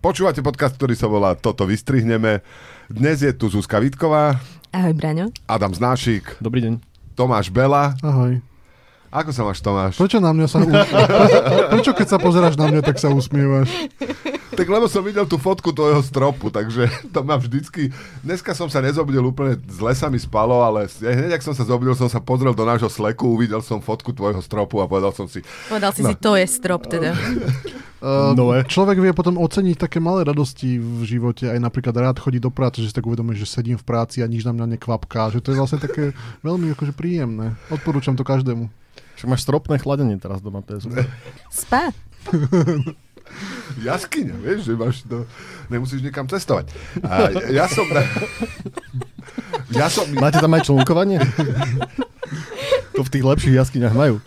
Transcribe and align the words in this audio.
Počúvate 0.00 0.40
podcast, 0.40 0.80
ktorý 0.80 0.96
sa 0.96 1.12
volá 1.12 1.36
Toto 1.36 1.68
vystrihneme. 1.68 2.40
Dnes 2.88 3.20
je 3.20 3.28
tu 3.36 3.52
Zuzka 3.52 3.76
Vitková, 3.76 4.40
Ahoj, 4.72 4.96
Braňo. 4.96 5.28
Adam 5.44 5.76
Znášik, 5.76 6.40
Dobrý 6.40 6.64
deň. 6.64 6.80
Tomáš 7.12 7.52
Bela. 7.52 7.92
Ahoj. 8.00 8.40
Ako 9.12 9.28
sa 9.28 9.44
máš, 9.44 9.60
Tomáš? 9.60 10.00
Prečo 10.00 10.16
na 10.16 10.32
mňa 10.32 10.46
sa... 10.48 10.64
U... 10.64 10.72
Prečo 11.76 11.92
keď 11.92 12.16
sa 12.16 12.16
pozeráš 12.16 12.56
na 12.56 12.72
mňa, 12.72 12.80
tak 12.80 12.96
sa 12.96 13.12
usmievaš? 13.12 13.68
Tak 14.60 14.68
lebo 14.68 14.92
som 14.92 15.00
videl 15.00 15.24
tú 15.24 15.40
fotku 15.40 15.72
tvojho 15.72 16.04
stropu, 16.04 16.52
takže 16.52 16.84
to 17.16 17.24
ma 17.24 17.40
vždycky... 17.40 17.88
Dneska 18.20 18.52
som 18.52 18.68
sa 18.68 18.84
nezobudil 18.84 19.24
úplne, 19.24 19.56
zle 19.72 19.96
sa 19.96 20.12
mi 20.12 20.20
spalo, 20.20 20.60
ale 20.60 20.84
hneď, 20.84 21.40
ak 21.40 21.40
som 21.40 21.56
sa 21.56 21.64
zobudil, 21.64 21.96
som 21.96 22.12
sa 22.12 22.20
pozrel 22.20 22.52
do 22.52 22.68
nášho 22.68 22.92
sleku, 22.92 23.24
uvidel 23.24 23.64
som 23.64 23.80
fotku 23.80 24.12
tvojho 24.12 24.44
stropu 24.44 24.76
a 24.76 24.84
povedal 24.84 25.16
som 25.16 25.24
si, 25.24 25.40
Povedal 25.72 25.96
si 25.96 26.04
No. 26.04 26.12
si, 26.12 26.14
to 26.20 26.36
je 26.36 26.44
strop 26.44 26.84
teda. 26.92 27.16
Uh, 28.00 28.32
Nové. 28.32 28.64
človek 28.64 28.96
vie 28.96 29.12
potom 29.12 29.36
oceniť 29.36 29.76
také 29.76 30.00
malé 30.00 30.24
radosti 30.24 30.80
v 30.80 31.04
živote, 31.04 31.52
aj 31.52 31.60
napríklad 31.60 31.92
rád 31.92 32.16
chodí 32.16 32.40
do 32.40 32.48
práce, 32.48 32.80
že 32.80 32.88
si 32.88 32.96
tak 32.96 33.04
uvedomí, 33.04 33.36
že 33.36 33.44
sedím 33.44 33.76
v 33.76 33.84
práci 33.84 34.24
a 34.24 34.26
nič 34.28 34.40
na 34.40 34.56
mňa 34.56 34.72
nekvapká, 34.80 35.28
že 35.28 35.44
to 35.44 35.52
je 35.52 35.60
vlastne 35.60 35.76
také 35.84 36.16
veľmi 36.40 36.72
akože 36.72 36.96
príjemné. 36.96 37.60
Odporúčam 37.68 38.16
to 38.16 38.24
každému. 38.24 38.72
Však 39.20 39.28
máš 39.28 39.44
stropné 39.44 39.76
chladenie 39.76 40.16
teraz 40.16 40.40
doma, 40.40 40.64
to 40.64 40.80
je 40.80 40.88
super. 40.88 41.04
Spa. 41.52 41.92
Jaskyňa, 43.80 44.34
vieš, 44.40 44.70
že 44.70 44.72
máš 44.76 45.02
to... 45.06 45.24
Nemusíš 45.70 46.02
nikam 46.02 46.26
cestovať. 46.26 46.72
A 47.06 47.30
ja 47.50 47.66
som... 47.70 47.86
Ja 49.70 49.86
som... 49.86 50.06
Máte 50.18 50.42
tam 50.42 50.54
aj 50.54 50.66
člnkovanie? 50.66 51.22
to 52.94 53.06
v 53.06 53.12
tých 53.12 53.24
lepších 53.24 53.54
jaskyniach 53.56 53.94
majú. 53.94 54.18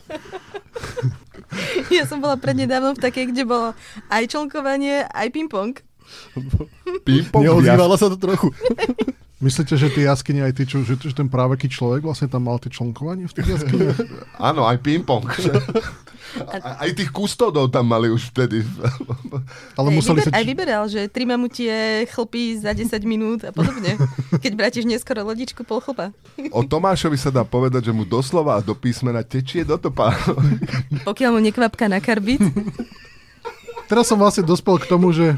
Ja 1.94 2.10
som 2.10 2.18
bola 2.18 2.40
prednedávno 2.40 2.98
v 2.98 3.04
takej, 3.04 3.30
kde 3.30 3.44
bolo 3.46 3.78
aj 4.10 4.24
člnkovanie, 4.26 5.06
aj 5.06 5.28
ping-pong. 5.30 5.78
Ping-pong 7.06 7.44
Neozývala 7.44 7.96
sa 7.98 8.10
to 8.10 8.18
trochu. 8.18 8.50
Myslíte, 9.44 9.76
že 9.76 9.92
tie 9.92 10.08
jaskyne 10.08 10.48
aj 10.48 10.56
tí, 10.56 10.64
čo, 10.64 10.88
že, 10.88 10.96
že 10.96 11.12
ten 11.12 11.28
práveký 11.28 11.68
človek 11.68 12.08
vlastne 12.08 12.32
tam 12.32 12.48
mal 12.48 12.64
tie 12.64 12.72
člnkovanie 12.72 13.28
v 13.28 13.34
tých 13.36 13.60
jaskyniach? 13.60 14.00
Áno, 14.40 14.64
aj 14.64 14.80
ping-pong. 14.80 15.28
A, 16.48 16.88
aj 16.88 16.96
tých 16.96 17.12
kustodov 17.12 17.68
tam 17.68 17.92
mali 17.92 18.08
už 18.08 18.32
vtedy. 18.32 18.64
Ale 19.76 19.92
aj, 19.92 19.96
museli 20.00 20.20
vyber, 20.24 20.32
sa... 20.32 20.40
aj 20.40 20.46
vyberal, 20.48 20.84
že 20.88 21.02
tri 21.12 21.28
mamutie 21.28 22.08
chlpy 22.08 22.56
za 22.64 22.72
10 22.72 22.96
minút 23.04 23.44
a 23.44 23.52
podobne. 23.52 24.00
Keď 24.40 24.52
bratíš 24.56 24.88
neskoro 24.88 25.28
lodičku, 25.28 25.68
pol 25.68 25.84
chlpa. 25.84 26.16
O 26.56 26.64
Tomášovi 26.64 27.20
sa 27.20 27.28
dá 27.28 27.44
povedať, 27.44 27.92
že 27.92 27.94
mu 27.94 28.08
doslova 28.08 28.58
a 28.58 28.64
do 28.64 28.72
písmena 28.74 29.28
tečie 29.28 29.68
do 29.68 29.76
topa. 29.76 30.16
Pokiaľ 31.04 31.30
mu 31.36 31.40
nekvapka 31.44 31.92
na 31.92 32.00
karbit. 32.00 32.40
Teraz 33.92 34.08
som 34.08 34.16
vlastne 34.16 34.48
dospel 34.48 34.80
k 34.80 34.88
tomu, 34.88 35.12
že 35.12 35.36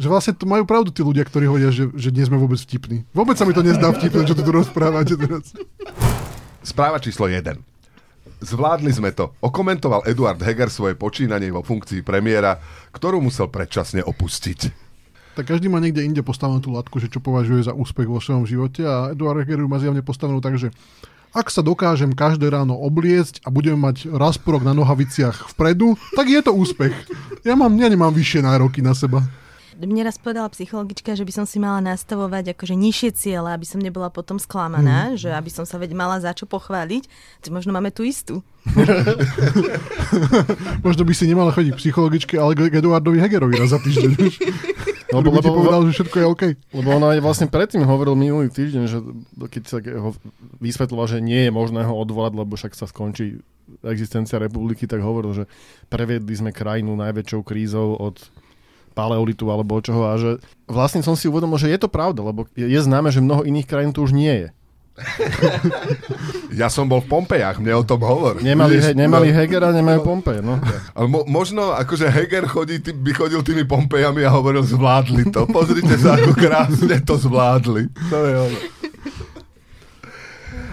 že 0.00 0.08
vlastne 0.08 0.32
to 0.32 0.48
majú 0.48 0.64
pravdu 0.64 0.88
tí 0.88 1.04
ľudia, 1.04 1.28
ktorí 1.28 1.44
hovoria, 1.44 1.68
že, 1.68 1.92
že 1.92 2.08
nie 2.08 2.24
sme 2.24 2.40
vôbec 2.40 2.56
vtipní. 2.56 3.04
Vôbec 3.12 3.36
sa 3.36 3.44
mi 3.44 3.52
to 3.52 3.60
nezdá 3.60 3.92
vtipné, 3.92 4.24
čo 4.24 4.32
tu 4.32 4.48
rozprávate 4.48 5.12
teraz. 5.12 5.52
Správa 6.64 6.96
číslo 6.96 7.28
1. 7.28 7.60
Zvládli 8.40 8.88
sme 8.96 9.12
to. 9.12 9.36
Okomentoval 9.44 10.08
Eduard 10.08 10.40
Heger 10.40 10.72
svoje 10.72 10.96
počínanie 10.96 11.52
vo 11.52 11.60
funkcii 11.60 12.00
premiéra, 12.00 12.56
ktorú 12.96 13.20
musel 13.20 13.52
predčasne 13.52 14.00
opustiť. 14.00 14.88
Tak 15.36 15.44
každý 15.44 15.68
má 15.68 15.76
niekde 15.76 16.00
inde 16.00 16.24
postavenú 16.24 16.64
tú 16.64 16.72
latku, 16.72 16.96
že 16.96 17.12
čo 17.12 17.20
považuje 17.20 17.68
za 17.68 17.76
úspech 17.76 18.08
vo 18.08 18.24
svojom 18.24 18.48
živote 18.48 18.80
a 18.88 19.12
Eduard 19.12 19.44
Heger 19.44 19.60
ju 19.60 19.68
má 19.68 19.76
zjavne 19.76 20.00
postavenú 20.00 20.40
tak, 20.40 20.56
že 20.56 20.72
ak 21.30 21.52
sa 21.52 21.60
dokážem 21.60 22.16
každé 22.16 22.50
ráno 22.50 22.74
obliecť 22.74 23.44
a 23.46 23.52
budem 23.52 23.78
mať 23.78 24.10
rasporok 24.10 24.64
na 24.64 24.72
nohaviciach 24.72 25.52
vpredu, 25.54 25.94
tak 26.16 26.26
je 26.26 26.40
to 26.40 26.56
úspech. 26.56 26.96
Ja, 27.46 27.54
mám, 27.54 27.76
ja 27.78 27.86
nemám 27.86 28.10
vyššie 28.10 28.42
nároky 28.42 28.82
na 28.82 28.96
seba. 28.96 29.22
Mne 29.80 30.04
raz 30.04 30.20
povedala 30.20 30.44
psychologička, 30.52 31.16
že 31.16 31.24
by 31.24 31.32
som 31.32 31.48
si 31.48 31.56
mala 31.56 31.80
nastavovať 31.80 32.52
akože 32.52 32.76
nižšie 32.76 33.16
ciele, 33.16 33.48
aby 33.48 33.64
som 33.64 33.80
nebola 33.80 34.12
potom 34.12 34.36
sklamaná, 34.36 35.16
že 35.16 35.32
aby 35.32 35.48
som 35.48 35.64
sa 35.64 35.80
veď 35.80 35.96
mala 35.96 36.20
za 36.20 36.36
čo 36.36 36.44
pochváliť. 36.44 37.08
Tak 37.40 37.48
možno 37.48 37.72
máme 37.72 37.88
tú 37.88 38.04
istú. 38.04 38.44
Možno 40.84 41.08
by 41.08 41.12
si 41.16 41.24
nemala 41.24 41.48
chodiť 41.48 41.72
k 41.72 41.80
psychologičke, 41.80 42.36
ale 42.36 42.52
k 42.52 42.76
Eduardovi 42.76 43.16
Hegerovi 43.16 43.56
raz 43.56 43.72
za 43.72 43.80
týždeň. 43.80 44.20
Lebo, 45.10 45.34
lebo, 45.34 45.42
ti 45.42 45.50
povedal, 45.50 45.82
že 45.90 45.94
všetko 45.98 46.16
je 46.22 46.26
OK. 46.30 46.42
lebo 46.70 46.88
ona 46.94 47.18
aj 47.18 47.18
vlastne 47.18 47.50
predtým 47.50 47.82
hovoril 47.82 48.14
minulý 48.14 48.46
týždeň, 48.46 48.84
že 48.86 49.02
keď 49.50 49.62
sa 49.66 49.82
ho 49.82 50.14
vysvetloval, 50.62 51.10
že 51.10 51.18
nie 51.18 51.46
je 51.46 51.50
možné 51.50 51.82
ho 51.82 51.94
odvolať, 51.98 52.38
lebo 52.38 52.54
však 52.54 52.78
sa 52.78 52.86
skončí 52.86 53.42
existencia 53.82 54.38
republiky, 54.38 54.86
tak 54.86 55.02
hovoril, 55.02 55.34
že 55.34 55.44
previedli 55.90 56.30
sme 56.30 56.54
krajinu 56.54 56.94
najväčšou 56.94 57.42
krízou 57.42 57.98
od 57.98 58.22
paleolitu 58.92 59.48
alebo 59.48 59.78
čoho 59.78 60.06
a 60.10 60.14
že 60.18 60.30
vlastne 60.66 61.00
som 61.00 61.14
si 61.14 61.30
uvedomil, 61.30 61.58
že 61.58 61.70
je 61.70 61.78
to 61.80 61.88
pravda, 61.88 62.22
lebo 62.26 62.46
je, 62.52 62.66
je 62.66 62.80
známe, 62.80 63.10
že 63.14 63.24
mnoho 63.24 63.46
iných 63.46 63.66
krajín 63.66 63.94
tu 63.94 64.04
už 64.04 64.12
nie 64.12 64.46
je. 64.46 64.48
Ja 66.50 66.66
som 66.66 66.90
bol 66.90 66.98
v 66.98 67.06
Pompejach, 67.06 67.62
mne 67.62 67.78
o 67.78 67.86
tom 67.86 68.02
hovor. 68.02 68.42
Nemali, 68.42 68.82
he, 68.82 68.90
nemali 68.90 69.30
no. 69.30 69.38
Hegera, 69.38 69.70
nemajú 69.70 70.02
Pompej. 70.02 70.42
No. 70.42 70.58
Ale 70.98 71.06
mo- 71.06 71.22
možno 71.22 71.70
akože 71.78 72.10
Heger 72.10 72.50
chodí, 72.50 72.82
tý, 72.82 72.90
by 72.90 73.14
chodil 73.14 73.40
tými 73.46 73.62
Pompejami 73.62 74.26
a 74.26 74.34
hovoril, 74.34 74.66
zvládli 74.66 75.30
to. 75.30 75.46
Pozrite 75.46 75.94
sa, 75.94 76.18
ako 76.18 76.34
krásne 76.34 76.98
to 77.06 77.14
zvládli. 77.14 77.86
To 78.10 78.18
je 78.26 78.34
ono. 78.34 78.58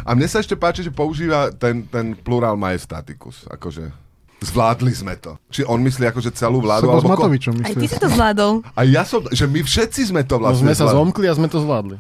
A 0.02 0.10
mne 0.18 0.26
sa 0.26 0.42
ešte 0.42 0.58
páči, 0.58 0.82
že 0.82 0.90
používa 0.90 1.54
ten, 1.54 1.86
ten 1.86 2.18
plurál 2.18 2.58
majestaticus. 2.58 3.46
Akože 3.54 3.94
zvládli 4.40 4.92
sme 4.92 5.16
to. 5.16 5.36
Či 5.48 5.64
on 5.64 5.80
myslí 5.80 6.08
akože 6.08 6.30
celú 6.32 6.60
vládu? 6.60 6.86
Som 6.86 6.92
bol 6.92 7.00
s 7.00 7.04
alebo 7.04 7.10
ko- 7.12 7.24
Matovičom, 7.26 7.54
Aj 7.60 7.74
ty 7.74 7.86
si 7.86 7.96
to 7.96 8.08
zvládol. 8.08 8.62
A 8.72 8.82
ja 8.84 9.02
som, 9.02 9.26
že 9.26 9.44
my 9.44 9.60
všetci 9.60 10.02
sme 10.08 10.22
to 10.22 10.36
No, 10.36 10.46
vlastne 10.46 10.64
sme 10.64 10.74
sa 10.74 10.86
zvládli. 10.86 10.98
zomkli 11.00 11.26
a 11.26 11.34
sme 11.34 11.48
to 11.48 11.60
zvládli. 11.60 11.98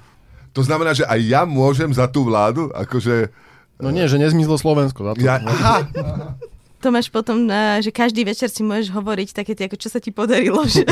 To 0.49 0.61
znamená, 0.61 0.91
že 0.91 1.03
aj 1.03 1.19
ja 1.19 1.41
môžem 1.43 1.89
za 1.89 2.05
tú 2.05 2.23
vládu? 2.23 2.69
Akože... 2.71 3.29
No 3.75 3.89
nie, 3.89 4.03
že 4.03 4.15
nezmizlo 4.15 4.55
Slovensko. 4.55 5.01
Za 5.03 5.11
to. 5.11 5.19
Ja, 5.19 5.37
No. 5.37 5.49
aha, 5.49 5.85
To 6.87 6.95
máš 6.95 7.11
potom, 7.11 7.51
že 7.83 7.91
každý 7.91 8.23
večer 8.23 8.47
si 8.47 8.63
môžeš 8.63 8.95
hovoriť 8.95 9.35
také 9.35 9.51
tie, 9.59 9.67
ako 9.67 9.75
čo 9.75 9.91
sa 9.91 9.99
ti 9.99 10.07
podarilo, 10.07 10.63
že 10.63 10.87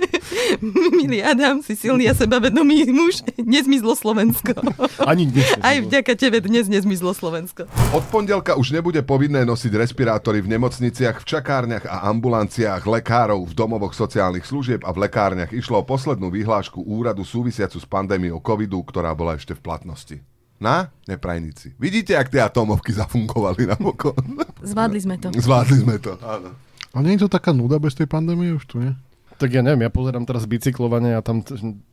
milý 1.00 1.24
Adam, 1.24 1.64
si 1.64 1.72
silný 1.72 2.04
a 2.04 2.12
sebavedomý 2.12 2.84
muž, 2.92 3.24
nezmizlo 3.40 3.96
Slovensko. 3.96 4.52
Ani 5.00 5.32
dnes. 5.32 5.48
Aj 5.64 5.80
vďaka 5.80 6.12
tebe 6.20 6.44
dnes 6.44 6.68
nezmizlo 6.68 7.16
Slovensko. 7.16 7.64
Od 7.96 8.04
pondelka 8.12 8.52
už 8.52 8.76
nebude 8.76 9.00
povinné 9.00 9.48
nosiť 9.48 9.72
respirátory 9.80 10.44
v 10.44 10.60
nemocniciach, 10.60 11.24
v 11.24 11.28
čakárniach 11.32 11.88
a 11.88 12.12
ambulanciách, 12.12 12.84
lekárov, 12.84 13.40
v 13.48 13.56
domovoch 13.56 13.96
sociálnych 13.96 14.44
služieb 14.44 14.84
a 14.84 14.92
v 14.92 15.08
lekárniach 15.08 15.56
išlo 15.56 15.80
o 15.80 15.88
poslednú 15.88 16.28
vyhlášku 16.28 16.84
úradu 16.84 17.24
súvisiacu 17.24 17.80
s 17.80 17.88
pandémiou 17.88 18.44
covidu, 18.44 18.84
ktorá 18.84 19.16
bola 19.16 19.40
ešte 19.40 19.56
v 19.56 19.64
platnosti. 19.64 20.20
Na? 20.60 20.92
Neprajníci. 21.08 21.72
Vidíte, 21.80 22.20
ak 22.20 22.28
tie 22.28 22.44
atomovky 22.44 22.92
zafungovali 22.92 23.64
napokon? 23.64 24.44
Zvládli 24.60 25.00
sme 25.00 25.16
to. 25.16 25.32
Zvládli 25.32 25.76
sme 25.80 25.96
to, 25.96 26.20
áno. 26.20 26.52
A 26.92 27.00
nie 27.00 27.16
je 27.16 27.24
to 27.24 27.32
taká 27.32 27.56
nuda 27.56 27.80
bez 27.80 27.96
tej 27.96 28.04
pandémie 28.04 28.52
už 28.52 28.68
tu, 28.68 28.76
nie? 28.76 28.92
Tak 29.40 29.48
ja 29.56 29.64
neviem, 29.64 29.88
ja 29.88 29.90
pozerám 29.90 30.28
teraz 30.28 30.44
bicyklovanie 30.44 31.16
a 31.16 31.24
tam 31.24 31.40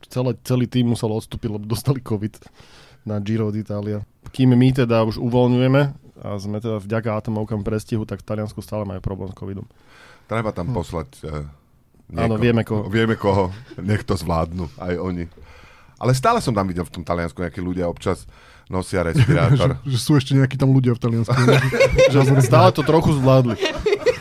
celé, 0.04 0.36
celý 0.44 0.68
tým 0.68 0.92
musel 0.92 1.08
odstúpiť, 1.08 1.48
lebo 1.48 1.64
dostali 1.64 2.04
COVID 2.04 2.44
na 3.08 3.16
Giro 3.24 3.48
d'Italia. 3.48 4.04
Kým 4.36 4.52
my 4.52 4.68
teda 4.76 5.00
už 5.08 5.16
uvoľňujeme 5.16 5.82
a 6.28 6.36
sme 6.36 6.60
teda 6.60 6.76
vďaka 6.76 7.08
atomovkám 7.24 7.64
prestihu, 7.64 8.04
tak 8.04 8.20
v 8.20 8.28
Taliansku 8.28 8.60
stále 8.60 8.84
majú 8.84 9.00
problém 9.00 9.32
s 9.32 9.38
covidom. 9.38 9.64
Treba 10.28 10.52
tam 10.52 10.76
poslať... 10.76 11.08
Uh, 11.24 11.48
Áno, 12.12 12.36
vieme 12.36 12.68
koho. 12.68 12.84
Vieme 12.88 13.16
koho. 13.16 13.48
Nech 13.80 14.04
to 14.04 14.12
zvládnu, 14.12 14.68
aj 14.76 14.96
oni. 15.00 15.24
Ale 16.00 16.12
stále 16.12 16.40
som 16.44 16.52
tam 16.52 16.68
videl 16.68 16.84
v 16.84 17.00
tom 17.00 17.04
Taliansku 17.04 17.40
nejakí 17.40 17.64
ľudia 17.64 17.88
občas 17.88 18.28
nosia 18.68 19.04
respirátor. 19.04 19.76
že, 19.84 19.96
že 19.96 19.98
sú 19.98 20.16
ešte 20.16 20.32
nejakí 20.36 20.56
tam 20.60 20.72
ľudia 20.72 20.94
v 20.96 21.00
Taliansku. 21.00 21.34
Že 22.12 22.40
stále 22.40 22.72
to 22.72 22.80
trochu 22.84 23.16
zvládli. 23.16 23.56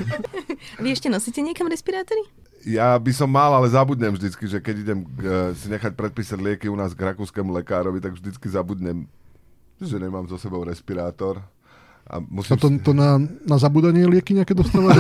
Vy 0.84 0.88
ešte 0.92 1.08
nosíte 1.08 1.40
niekam 1.40 1.68
respirátory? 1.72 2.20
Ja 2.68 3.00
by 3.00 3.12
som 3.16 3.32
mal, 3.32 3.56
ale 3.56 3.72
zabudnem 3.72 4.12
vždycky, 4.12 4.44
že 4.44 4.60
keď 4.60 4.76
idem 4.84 5.00
uh, 5.08 5.56
si 5.56 5.72
nechať 5.72 5.96
predpísať 5.96 6.36
lieky 6.36 6.68
u 6.68 6.76
nás 6.76 6.92
k 6.92 7.16
rakúskému 7.16 7.48
lekárovi, 7.56 8.04
tak 8.04 8.20
vždycky 8.20 8.44
zabudnem, 8.52 9.08
že 9.80 9.96
nemám 9.96 10.28
so 10.28 10.36
sebou 10.36 10.68
respirátor. 10.68 11.40
A 12.04 12.20
A 12.20 12.24
musím... 12.28 12.60
to, 12.60 12.68
to 12.84 12.92
na, 12.92 13.16
na 13.48 13.56
zabudanie 13.56 14.04
lieky 14.04 14.36
nejaké 14.36 14.52
dostávať? 14.52 15.00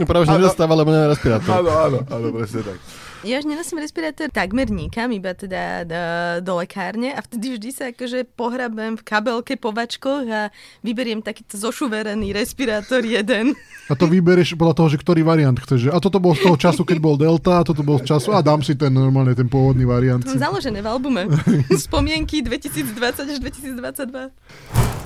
No 0.00 0.08
práve, 0.08 0.24
že 0.24 0.32
Áno. 0.32 0.40
nedostáva, 0.40 0.72
lebo 0.72 0.88
nemá 0.96 1.12
respirátor. 1.12 1.52
Áno, 1.60 1.70
áno, 1.76 1.98
áno, 2.08 2.26
presne 2.32 2.60
tak. 2.64 2.78
Ja 3.20 3.36
už 3.36 3.44
nenosím 3.44 3.84
respirátor 3.84 4.32
takmer 4.32 4.72
nikam, 4.72 5.12
iba 5.12 5.36
teda 5.36 5.84
do, 5.84 6.02
do 6.40 6.52
lekárne 6.56 7.12
a 7.12 7.20
vtedy 7.20 7.52
vždy 7.52 7.68
sa 7.68 7.84
akože 7.92 8.24
pohrabem 8.32 8.96
v 8.96 9.02
kabelke 9.04 9.60
po 9.60 9.76
vačkoch 9.76 10.24
a 10.24 10.48
vyberiem 10.80 11.20
takýto 11.20 11.60
zošuverený 11.60 12.32
respirátor 12.32 13.04
jeden. 13.04 13.52
A 13.90 13.98
to 13.98 14.08
vyberieš 14.08 14.56
podľa 14.56 14.72
toho, 14.72 14.88
že 14.96 15.02
ktorý 15.04 15.20
variant 15.20 15.60
chceš. 15.60 15.92
A 15.92 16.00
toto 16.00 16.16
bol 16.16 16.32
z 16.32 16.48
toho 16.48 16.56
času, 16.56 16.80
keď 16.80 16.96
bol 16.96 17.20
Delta, 17.20 17.60
a 17.60 17.66
toto 17.66 17.84
bol 17.84 18.00
z 18.00 18.08
času 18.08 18.32
a 18.32 18.40
dám 18.40 18.64
si 18.64 18.72
ten 18.72 18.88
normálne, 18.88 19.36
ten 19.36 19.52
pôvodný 19.52 19.84
variant. 19.84 20.24
To 20.24 20.40
mám 20.40 20.56
založené 20.56 20.80
v 20.80 20.88
albume. 20.88 21.28
Spomienky 21.76 22.40
2020 22.40 23.36
až 23.36 23.36
2022. 23.36 24.99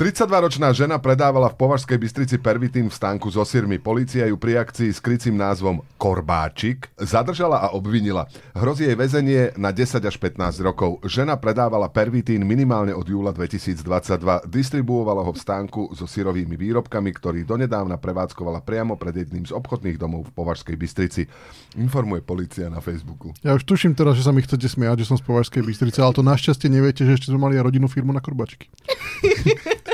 32-ročná 0.00 0.72
žena 0.72 0.96
predávala 0.96 1.52
v 1.52 1.60
Považskej 1.60 2.00
Bystrici 2.00 2.40
pervitín 2.40 2.88
v 2.88 2.96
stánku 2.96 3.28
so 3.28 3.44
sírmi. 3.44 3.76
Polícia 3.76 4.24
ju 4.24 4.40
pri 4.40 4.56
akcii 4.64 4.88
s 4.88 4.96
krycím 4.96 5.36
názvom 5.36 5.84
Korbáčik 6.00 6.88
zadržala 6.96 7.60
a 7.60 7.76
obvinila. 7.76 8.24
Hrozí 8.56 8.88
jej 8.88 8.96
väzenie 8.96 9.52
na 9.60 9.76
10 9.76 10.00
až 10.00 10.16
15 10.16 10.56
rokov. 10.64 11.04
Žena 11.04 11.36
predávala 11.36 11.92
pervitín 11.92 12.48
minimálne 12.48 12.96
od 12.96 13.04
júla 13.04 13.28
2022. 13.36 14.48
Distribuovala 14.48 15.20
ho 15.20 15.36
v 15.36 15.42
stánku 15.44 15.92
so 15.92 16.08
sírovými 16.08 16.56
výrobkami, 16.56 17.12
ktorý 17.20 17.44
donedávna 17.44 18.00
prevádzkovala 18.00 18.64
priamo 18.64 18.96
pred 18.96 19.28
jedným 19.28 19.44
z 19.44 19.52
obchodných 19.52 20.00
domov 20.00 20.32
v 20.32 20.32
Považskej 20.32 20.80
Bystrici. 20.80 21.28
Informuje 21.76 22.24
policia 22.24 22.72
na 22.72 22.80
Facebooku. 22.80 23.36
Ja 23.44 23.52
už 23.52 23.68
tuším 23.68 23.92
teraz, 23.92 24.16
že 24.16 24.24
sa 24.24 24.32
mi 24.32 24.40
chcete 24.40 24.64
smiať, 24.64 25.04
že 25.04 25.12
som 25.12 25.20
z 25.20 25.28
Považskej 25.28 25.60
Bystrice, 25.60 26.00
ale 26.00 26.16
to 26.16 26.24
našťastie 26.24 26.72
neviete, 26.72 27.04
že 27.04 27.20
ešte 27.20 27.28
sme 27.28 27.52
mali 27.52 27.60
aj 27.60 27.68
rodinnú 27.68 27.84
firmu 27.84 28.16
na 28.16 28.24
korbačky. 28.24 28.72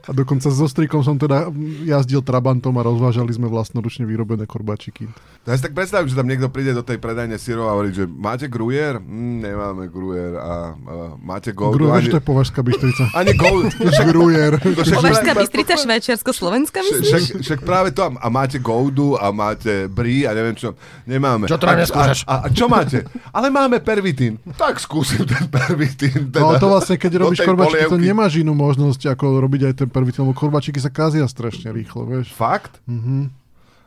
A 0.00 0.10
dokonca 0.10 0.48
so 0.48 0.66
strikom 0.66 1.00
som 1.00 1.14
teda 1.14 1.48
jazdil 1.84 2.20
Trabantom 2.20 2.74
a 2.76 2.82
rozvážali 2.82 3.30
sme 3.30 3.46
vlastnoručne 3.46 4.04
vyrobené 4.04 4.44
korbačiky. 4.44 5.06
Ja 5.42 5.56
si 5.56 5.64
tak 5.64 5.72
predstavím, 5.72 6.06
že 6.06 6.14
tam 6.14 6.28
niekto 6.28 6.46
príde 6.46 6.70
do 6.70 6.82
tej 6.82 7.00
predajne 7.00 7.34
syrov 7.34 7.66
a 7.66 7.74
hovorí, 7.74 7.90
že 7.90 8.04
máte 8.04 8.46
grujer? 8.46 9.00
Mm, 9.00 9.40
nemáme 9.40 9.84
grujer. 9.86 10.36
A, 10.36 10.44
a 10.72 10.94
máte 11.16 11.50
gold? 11.50 11.74
Grujer, 11.74 11.96
ani, 11.96 12.12
to 12.12 12.18
je 12.20 12.26
Považská 12.26 12.60
Bystrica. 12.60 13.08
ani 13.20 13.32
gold. 13.34 13.72
Grujer. 14.06 14.52
To 14.60 14.82
však- 14.84 14.98
Považská 15.00 15.32
Bystrica, 15.34 15.72
Švajčiarsko-Slovenská, 15.76 16.78
myslíš? 16.82 17.08
Však, 17.08 17.24
však 17.40 17.60
práve 17.64 17.90
to. 17.90 18.04
A 18.04 18.26
máte 18.28 18.60
goldu 18.60 19.16
a 19.16 19.32
máte 19.32 19.88
brí 19.88 20.28
a 20.28 20.36
neviem 20.36 20.54
čo. 20.54 20.76
Nemáme. 21.08 21.48
Čo 21.48 21.56
teda 21.56 21.72
a, 21.72 21.80
neskúšaš? 21.80 22.18
A, 22.28 22.28
a, 22.28 22.34
a, 22.44 22.48
čo 22.52 22.68
máte? 22.68 23.08
Ale 23.32 23.48
máme 23.48 23.80
pervitín. 23.80 24.36
Tak 24.54 24.76
skúsim 24.76 25.24
ten 25.24 25.48
pervitín. 25.48 26.28
Teda, 26.28 26.44
No 26.44 26.52
ale 26.52 26.60
to 26.60 26.68
vlastne, 26.68 27.00
keď 27.00 27.12
robíš 27.16 27.40
tej 27.40 27.48
korbačiky, 27.48 27.84
to 27.88 27.96
nemáš 27.96 28.32
inú 28.38 28.52
možnosť, 28.52 29.16
ako 29.16 29.40
robiť 29.40 29.59
aj 29.68 29.74
ten 29.76 29.88
prvý 29.90 30.10
lebo 30.16 30.32
korbačiky 30.32 30.80
sa 30.80 30.88
kazia 30.88 31.28
strašne 31.28 31.68
rýchlo, 31.74 32.08
vieš. 32.08 32.32
Fakt? 32.32 32.80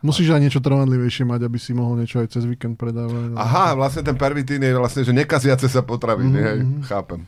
Musíš 0.03 0.35
aj 0.35 0.41
niečo 0.43 0.59
trvanlivejšie 0.59 1.23
mať, 1.23 1.47
aby 1.47 1.57
si 1.57 1.71
mohol 1.71 2.03
niečo 2.03 2.19
aj 2.19 2.27
cez 2.35 2.43
víkend 2.43 2.75
predávať. 2.75 3.31
no. 3.31 3.39
Aha, 3.39 3.71
vlastne 3.71 4.03
ten 4.03 4.19
pervitín 4.19 4.59
je 4.59 4.75
vlastne, 4.75 5.07
že 5.07 5.15
nekaziace 5.15 5.71
sa 5.71 5.79
potraviny. 5.79 6.35
Mhm. 6.35 6.43
Hej, 6.43 6.59
chápem. 6.91 7.23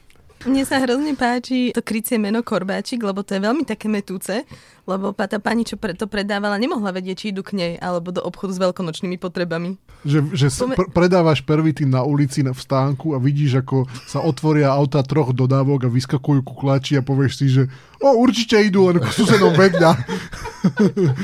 Mne 0.45 0.61
sa 0.61 0.77
hrozne 0.77 1.17
páči 1.17 1.73
to 1.73 1.81
krycie 1.81 2.21
meno 2.21 2.45
Korbáčik, 2.45 3.01
lebo 3.01 3.25
to 3.25 3.33
je 3.33 3.41
veľmi 3.41 3.65
také 3.65 3.89
metúce, 3.89 4.45
lebo 4.85 5.09
tá 5.17 5.41
pani, 5.41 5.65
čo 5.65 5.73
pre, 5.81 5.97
to 5.97 6.05
predávala, 6.05 6.61
nemohla 6.61 6.93
vedieť, 6.93 7.15
či 7.17 7.25
idú 7.33 7.41
k 7.41 7.57
nej, 7.57 7.73
alebo 7.81 8.13
do 8.13 8.21
obchodu 8.21 8.53
s 8.53 8.61
veľkonočnými 8.61 9.17
potrebami. 9.17 9.81
Že, 10.05 10.19
že 10.37 10.47
Pome- 10.53 10.77
pr- 10.77 10.89
predávaš 10.93 11.41
pervitín 11.41 11.89
na 11.89 12.05
ulici 12.05 12.45
v 12.45 12.53
stánku 12.53 13.17
a 13.17 13.19
vidíš, 13.19 13.65
ako 13.65 13.89
sa 14.05 14.21
otvoria 14.21 14.69
auta 14.69 15.01
troch 15.01 15.33
dodávok 15.33 15.89
a 15.89 15.93
vyskakujú 15.93 16.45
kuklači 16.45 17.01
a 17.01 17.01
povieš 17.01 17.33
si, 17.41 17.45
že 17.49 17.65
o, 17.97 18.13
určite 18.21 18.61
idú 18.61 18.93
len 18.93 19.01
k 19.01 19.09
susedom 19.09 19.57
vedľa. 19.57 19.97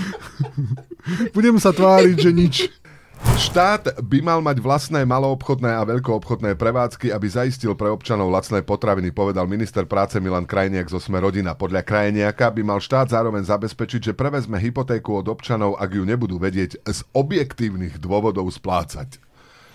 Budem 1.38 1.62
sa 1.62 1.70
tváriť, 1.70 2.16
že 2.18 2.32
nič. 2.34 2.56
Štát 3.42 4.00
by 4.00 4.20
mal 4.24 4.40
mať 4.40 4.62
vlastné 4.62 5.02
maloobchodné 5.04 5.74
a 5.74 5.84
veľkoobchodné 5.84 6.56
prevádzky, 6.56 7.10
aby 7.10 7.28
zaistil 7.28 7.74
pre 7.74 7.90
občanov 7.90 8.30
lacné 8.30 8.62
potraviny, 8.62 9.12
povedal 9.12 9.50
minister 9.50 9.84
práce 9.90 10.22
Milan 10.22 10.46
Krajniak 10.46 10.88
zo 10.88 11.02
Sme 11.02 11.18
rodina. 11.18 11.58
Podľa 11.58 11.84
Krajniaka 11.84 12.48
by 12.54 12.62
mal 12.64 12.80
štát 12.80 13.12
zároveň 13.12 13.44
zabezpečiť, 13.44 14.14
že 14.14 14.18
prevezme 14.18 14.56
hypotéku 14.56 15.20
od 15.20 15.28
občanov, 15.28 15.76
ak 15.76 15.90
ju 15.90 16.06
nebudú 16.06 16.40
vedieť 16.40 16.80
z 16.86 17.00
objektívnych 17.12 18.00
dôvodov 18.00 18.48
splácať. 18.54 19.20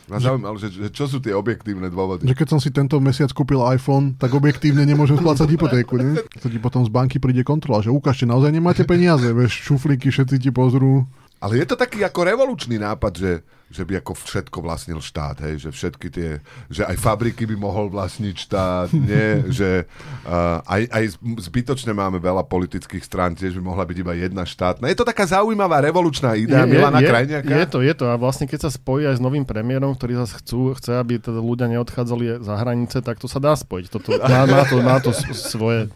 Ma 0.07 0.23
zaujímalo, 0.23 0.55
že, 0.55 0.71
že 0.71 0.89
čo 0.95 1.11
sú 1.11 1.19
tie 1.19 1.35
objektívne 1.35 1.91
dôvody. 1.91 2.23
Že 2.31 2.39
keď 2.39 2.47
som 2.47 2.63
si 2.63 2.71
tento 2.71 2.95
mesiac 3.03 3.27
kúpil 3.35 3.59
iPhone, 3.59 4.15
tak 4.15 4.31
objektívne 4.31 4.87
nemôžem 4.87 5.19
splácať 5.19 5.51
hypotéku, 5.51 5.99
nie? 5.99 6.15
To 6.39 6.47
ti 6.47 6.63
potom 6.63 6.87
z 6.87 6.91
banky 6.95 7.19
príde 7.19 7.43
kontrola, 7.43 7.83
že 7.83 7.91
ukážte, 7.91 8.23
naozaj 8.23 8.55
nemáte 8.55 8.87
peniaze, 8.87 9.27
vieš, 9.35 9.67
šuflíky, 9.67 10.15
všetci 10.15 10.39
ti 10.39 10.51
pozrú. 10.55 11.11
Ale 11.37 11.61
je 11.61 11.67
to 11.69 11.77
taký 11.77 12.01
ako 12.01 12.21
revolučný 12.25 12.81
nápad, 12.81 13.13
že, 13.13 13.33
že 13.69 13.85
by 13.85 14.01
ako 14.01 14.17
všetko 14.17 14.59
vlastnil 14.65 15.05
štát, 15.05 15.45
hej, 15.45 15.69
že 15.69 15.69
všetky 15.69 16.09
tie, 16.09 16.41
že 16.73 16.89
aj 16.89 16.97
fabriky 16.97 17.45
by 17.45 17.61
mohol 17.61 17.93
vlastniť 17.93 18.37
štát, 18.41 18.89
nie, 18.97 19.45
že 19.59 19.85
uh, 20.25 20.65
aj, 20.65 20.83
aj 20.89 21.05
zbytočne 21.45 21.93
máme 21.93 22.17
veľa 22.17 22.41
politických 22.49 23.05
strán, 23.05 23.37
tiež 23.37 23.53
by 23.61 23.63
mohla 23.69 23.85
byť 23.85 23.97
iba 24.01 24.17
jedna 24.17 24.49
štátna. 24.49 24.89
Je 24.89 24.97
to 24.97 25.05
taká 25.05 25.29
zaujímavá 25.29 25.85
revolučná 25.85 26.33
idea 26.41 26.65
Milana 26.65 27.05
je, 27.05 27.09
Krajniaka? 27.13 27.53
je 27.53 27.67
to, 27.69 27.79
je 27.85 27.93
to. 27.93 28.09
A 28.09 28.17
vlastne 28.17 28.49
keď 28.49 28.67
sa 28.67 28.71
spojí 28.73 29.05
aj 29.05 29.21
s 29.21 29.23
novým 29.23 29.45
premiérom, 29.45 29.93
ktorý 29.93 30.25
zase 30.25 30.41
chcú, 30.41 30.73
chce, 30.73 30.97
aby 30.97 31.21
teda 31.21 31.45
ľudia 31.45 31.69
neodchádzali 31.69 32.41
za 32.41 32.55
hranice, 32.57 33.05
tak 33.05 33.21
to 33.21 33.29
sa 33.29 33.45
dá 33.45 33.53
spojiť. 33.53 33.87
Toto, 33.93 34.17
má, 34.17 34.49
má, 34.49 34.63
to, 34.65 34.77
má 34.81 34.97
to 35.05 35.13
svoje 35.37 35.93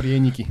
prieniky. 0.00 0.48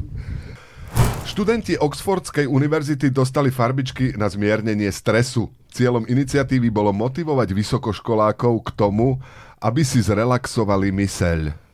Študenti 1.25 1.73
Oxfordskej 1.73 2.45
univerzity 2.45 3.09
dostali 3.09 3.49
farbičky 3.49 4.13
na 4.13 4.29
zmiernenie 4.29 4.93
stresu. 4.93 5.49
Cieľom 5.73 6.05
iniciatívy 6.05 6.69
bolo 6.69 6.93
motivovať 6.93 7.49
vysokoškolákov 7.49 8.53
k 8.61 8.69
tomu, 8.77 9.17
aby 9.57 9.81
si 9.81 10.05
zrelaxovali 10.05 10.93
myseľ. 10.93 11.64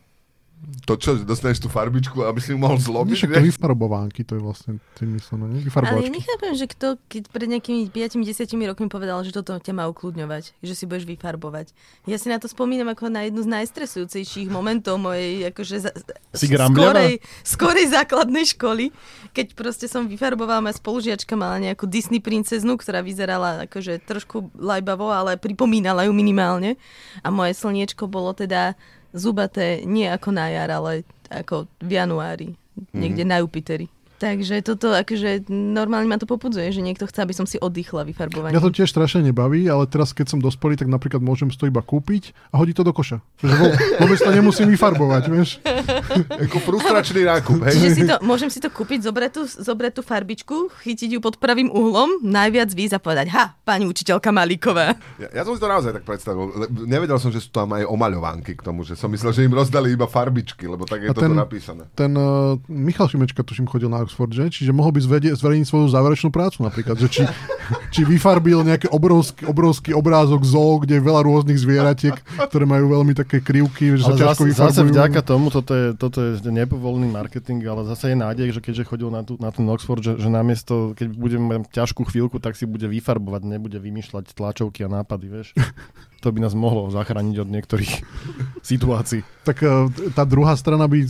To 0.86 0.94
čo, 0.94 1.18
dostaneš 1.18 1.66
tú 1.66 1.69
farbičku, 1.74 2.22
aby 2.22 2.38
si 2.38 2.54
ju 2.54 2.58
mohol 2.62 2.78
zlomiť? 2.78 3.18
však 3.18 3.31
to 3.34 3.42
vyfarbovánky, 3.50 4.22
to 4.22 4.38
je 4.38 4.42
vlastne 4.46 4.72
tým 4.94 5.18
myslené, 5.18 5.46
nie? 5.50 5.58
Ale 5.58 5.62
ja 5.62 5.66
Vyfarbovačky. 5.66 6.13
nechápem, 6.13 6.54
že 6.54 6.66
kto, 6.69 6.88
keď 7.10 7.24
pred 7.34 7.48
nejakými 7.50 7.81
5-10 7.90 8.69
rokmi 8.69 8.86
povedal, 8.86 9.25
že 9.25 9.34
toto 9.34 9.58
ťa 9.58 9.74
má 9.74 9.90
ukludňovať, 9.90 10.54
že 10.62 10.74
si 10.78 10.86
budeš 10.86 11.10
vyfarbovať. 11.10 11.74
Ja 12.06 12.22
si 12.22 12.30
na 12.30 12.38
to 12.38 12.46
spomínam 12.46 12.94
ako 12.94 13.10
na 13.10 13.25
jednu 13.25 13.42
z 13.42 13.50
najstresujúcejších 13.58 14.54
momentov 14.54 15.02
mojej 15.02 15.50
akože 15.50 15.75
za, 15.81 15.92
skorej, 16.38 17.25
skorej 17.42 17.86
základnej 17.90 18.46
školy, 18.54 18.94
keď 19.34 19.58
proste 19.58 19.90
som 19.90 20.06
vyfarbovala, 20.06 20.62
moja 20.62 20.78
spolužiačka 20.78 21.34
mala 21.34 21.58
nejakú 21.58 21.90
Disney 21.90 22.22
princeznu, 22.22 22.78
ktorá 22.78 23.02
vyzerala 23.02 23.66
akože 23.66 23.98
trošku 24.06 24.54
lajbavo, 24.54 25.10
ale 25.10 25.42
pripomínala 25.42 26.06
ju 26.06 26.13
minimálne. 26.13 26.78
A 27.25 27.34
moje 27.34 27.58
slniečko 27.58 28.06
bolo 28.06 28.38
teda 28.38 28.78
zubaté 29.13 29.84
nie 29.86 30.08
ako 30.08 30.30
na 30.31 30.50
jar, 30.52 30.72
ale 30.72 31.04
ako 31.31 31.68
v 31.80 31.92
januári, 31.96 32.48
niekde 32.92 33.24
na 33.24 33.40
Jupiteri. 33.40 33.88
Takže 34.22 34.62
toto 34.62 34.94
akože 34.94 35.50
normálne 35.50 36.06
ma 36.06 36.22
to 36.22 36.30
popudzuje, 36.30 36.70
že 36.70 36.86
niekto 36.86 37.10
chce, 37.10 37.26
aby 37.26 37.34
som 37.34 37.50
si 37.50 37.58
oddychla 37.58 38.06
vyfarbovanie. 38.06 38.54
Mňa 38.54 38.62
to 38.62 38.70
tiež 38.70 38.94
strašne 38.94 39.26
nebaví, 39.26 39.66
ale 39.66 39.90
teraz 39.90 40.14
keď 40.14 40.38
som 40.38 40.38
dospelý, 40.38 40.78
tak 40.78 40.94
napríklad 40.94 41.26
môžem 41.26 41.50
si 41.50 41.58
to 41.58 41.66
iba 41.66 41.82
kúpiť 41.82 42.30
a 42.54 42.62
hodiť 42.62 42.76
to 42.78 42.84
do 42.86 42.94
koša. 42.94 43.18
Že 43.42 43.50
vo, 43.58 43.68
vôbec 43.98 44.22
to 44.22 44.30
nemusím 44.30 44.70
vyfarbovať, 44.78 45.24
vieš. 45.26 45.58
Ako 46.38 46.62
frustračný 46.62 47.26
nákup, 47.26 47.66
hej? 47.66 47.74
Čiže 47.74 47.90
si 47.98 48.04
to, 48.06 48.22
môžem 48.22 48.54
si 48.54 48.62
to 48.62 48.70
kúpiť, 48.70 49.10
zobrať 49.10 49.32
tú, 49.34 49.42
zobrať 49.50 49.92
tú 49.98 50.02
farbičku, 50.06 50.70
chytiť 50.86 51.18
ju 51.18 51.20
pod 51.20 51.42
pravým 51.42 51.74
uhlom, 51.74 52.22
najviac 52.22 52.70
víz 52.78 52.94
a 52.94 53.02
povedať, 53.02 53.34
ha, 53.34 53.58
pani 53.66 53.90
učiteľka 53.90 54.30
Malíková. 54.30 55.02
Ja, 55.18 55.34
ja 55.34 55.42
som 55.42 55.58
si 55.58 55.62
to 55.66 55.66
naozaj 55.66 55.98
tak 55.98 56.06
predstavil. 56.06 56.54
Nevedel 56.86 57.18
som, 57.18 57.34
že 57.34 57.42
sú 57.42 57.50
tam 57.50 57.74
aj 57.74 57.90
omaľovánky 57.90 58.54
k 58.54 58.62
tomu, 58.62 58.86
že 58.86 58.94
som 58.94 59.10
myslel, 59.10 59.34
že 59.34 59.50
im 59.50 59.56
rozdali 59.58 59.98
iba 59.98 60.06
farbičky, 60.06 60.70
lebo 60.70 60.86
tak 60.86 61.01
je 61.01 61.10
A 61.10 61.18
to 61.18 61.25
napísané. 61.25 61.90
Ten 61.98 62.13
uh, 62.13 62.62
Michal 62.70 63.10
Šimečka, 63.10 63.42
tuším, 63.42 63.66
chodil 63.66 63.90
na 63.90 64.11
Oxford, 64.12 64.36
že? 64.36 64.51
Čiže 64.51 64.75
mohol 64.75 64.91
by 64.91 65.00
zvede, 65.00 65.32
zverejniť 65.32 65.63
svoju 65.63 65.88
záverečnú 65.88 66.36
prácu 66.36 66.68
napríklad, 66.68 67.00
že 67.00 67.08
či, 67.08 67.24
či 67.96 68.03
vyfarbil 68.03 68.68
nejaký 68.68 68.91
obrovský, 68.91 69.48
obrovský 69.48 69.96
obrázok 69.96 70.44
zoo, 70.44 70.84
kde 70.84 71.00
je 71.00 71.03
veľa 71.08 71.24
rôznych 71.24 71.56
zvieratiek, 71.56 72.20
ktoré 72.51 72.68
majú 72.68 72.91
veľmi 72.91 73.15
také 73.15 73.39
krivky, 73.39 73.96
že 73.96 74.03
sa 74.03 74.12
Ale 74.12 74.20
ťažko 74.27 74.44
zase, 74.51 74.60
zase 74.75 74.82
vďaka 74.84 75.24
tomu, 75.24 75.48
toto 75.48 75.72
je, 75.72 75.96
toto 75.96 76.20
je 76.20 76.44
nepovolený 76.44 77.08
marketing, 77.08 77.63
ale 77.63 77.88
zase 77.88 78.12
je 78.12 78.18
nádej, 78.20 78.51
že 78.51 78.60
keďže 78.60 78.84
chodil 78.91 79.08
na, 79.08 79.24
tú, 79.24 79.39
na 79.39 79.56
ten 79.56 79.63
Oxford, 79.72 80.03
že, 80.03 80.20
že 80.20 80.27
namiesto, 80.27 80.91
keď 80.91 81.08
budeme 81.15 81.63
mať 81.63 81.72
ťažkú 81.72 82.03
chvíľku, 82.03 82.44
tak 82.44 82.60
si 82.60 82.68
bude 82.68 82.91
vyfarbovať, 82.91 83.48
nebude 83.48 83.80
vymýšľať 83.80 84.36
tlačovky 84.36 84.84
a 84.84 84.91
nápady, 84.91 85.25
vieš. 85.32 85.56
To 86.22 86.30
by 86.30 86.40
nás 86.40 86.54
mohlo 86.54 86.94
zachrániť 86.94 87.36
od 87.42 87.50
niektorých 87.50 87.92
situácií. 88.72 89.25
Tak 89.42 89.58
uh, 89.66 89.90
tá 90.13 90.22
druhá 90.22 90.54
strana 90.54 90.86
by, 90.86 91.01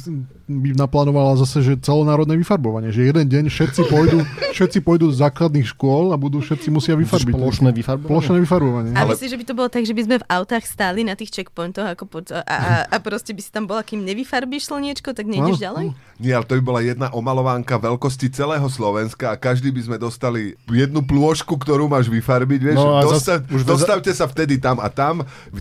by 0.48 0.72
naplánovala 0.72 1.36
zase, 1.36 1.60
že 1.60 1.74
celonárodné 1.84 2.40
vyfarbovanie, 2.40 2.96
že 2.96 3.04
jeden 3.04 3.28
deň 3.28 3.52
všetci 3.52 3.92
pôjdu, 3.92 4.24
všetci 4.56 4.80
pôjdu 4.80 5.12
z 5.12 5.20
základných 5.20 5.68
škôl 5.68 6.16
a 6.16 6.18
budú 6.18 6.40
všetci 6.40 6.72
musia 6.72 6.96
vyfarbiť. 6.96 7.36
Spoločné 7.36 7.70
vyfarbovanie. 7.76 8.08
Plošné 8.08 8.38
vyfarbovanie. 8.40 8.92
A 8.96 9.04
myslíš, 9.04 9.36
že 9.36 9.40
by 9.40 9.46
to 9.46 9.54
bolo 9.54 9.68
tak, 9.68 9.84
že 9.84 9.92
by 9.92 10.02
sme 10.08 10.16
v 10.24 10.26
autách 10.32 10.64
stáli 10.64 11.04
na 11.04 11.20
tých 11.20 11.36
checkpointoch 11.36 11.84
ako 11.92 12.04
pod, 12.08 12.32
a, 12.32 12.40
a, 12.40 12.58
a 12.88 12.98
proste 13.04 13.36
by 13.36 13.42
si 13.44 13.52
tam 13.52 13.68
bola, 13.68 13.84
kým 13.84 14.00
nevyfarbíš 14.08 14.72
slniečko, 14.72 15.12
tak 15.12 15.28
nejdeš 15.28 15.60
Áno, 15.60 15.66
ďalej? 15.68 15.86
Nie, 16.24 16.40
ale 16.40 16.48
to 16.48 16.56
by 16.56 16.64
bola 16.64 16.80
jedna 16.80 17.12
omalovánka 17.12 17.76
veľkosti 17.82 18.32
celého 18.32 18.64
Slovenska 18.72 19.34
a 19.34 19.36
každý 19.36 19.76
by 19.76 19.82
sme 19.92 19.98
dostali 20.00 20.56
jednu 20.72 21.04
plôžku, 21.04 21.60
ktorú 21.60 21.92
máš 21.92 22.08
vyfarbiť, 22.08 22.60
vieš, 22.64 22.78
No 22.80 22.96
a 22.96 23.04
dostav, 23.04 23.44
zas- 23.44 23.52
už 23.52 23.62
dostavte 23.68 24.12
sa 24.14 24.24
vtedy 24.24 24.56
tam 24.56 24.80
a 24.80 24.88
tam, 24.88 25.01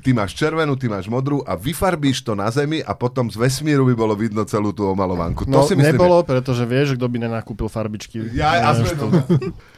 ty 0.04 0.12
máš 0.12 0.36
červenú, 0.36 0.76
ty 0.76 0.92
máš 0.92 1.08
modrú 1.08 1.40
a 1.48 1.56
vyfarbíš 1.56 2.20
to 2.20 2.36
na 2.36 2.52
zemi 2.52 2.84
a 2.84 2.92
potom 2.92 3.32
z 3.32 3.40
vesmíru 3.40 3.88
by 3.88 3.94
bolo 3.96 4.12
vidno 4.12 4.44
celú 4.44 4.76
tú 4.76 4.84
omalovanku. 4.92 5.48
No, 5.48 5.64
to 5.64 5.72
si 5.72 5.76
myslím, 5.80 5.96
nebolo, 5.96 6.20
pretože 6.20 6.68
vieš, 6.68 7.00
kto 7.00 7.08
by 7.08 7.16
nenakúpil 7.24 7.72
farbičky. 7.72 8.20
Ja, 8.36 8.68
a 8.68 8.76
sme 8.76 8.90
Nevieš 8.90 8.98
to. 8.98 9.06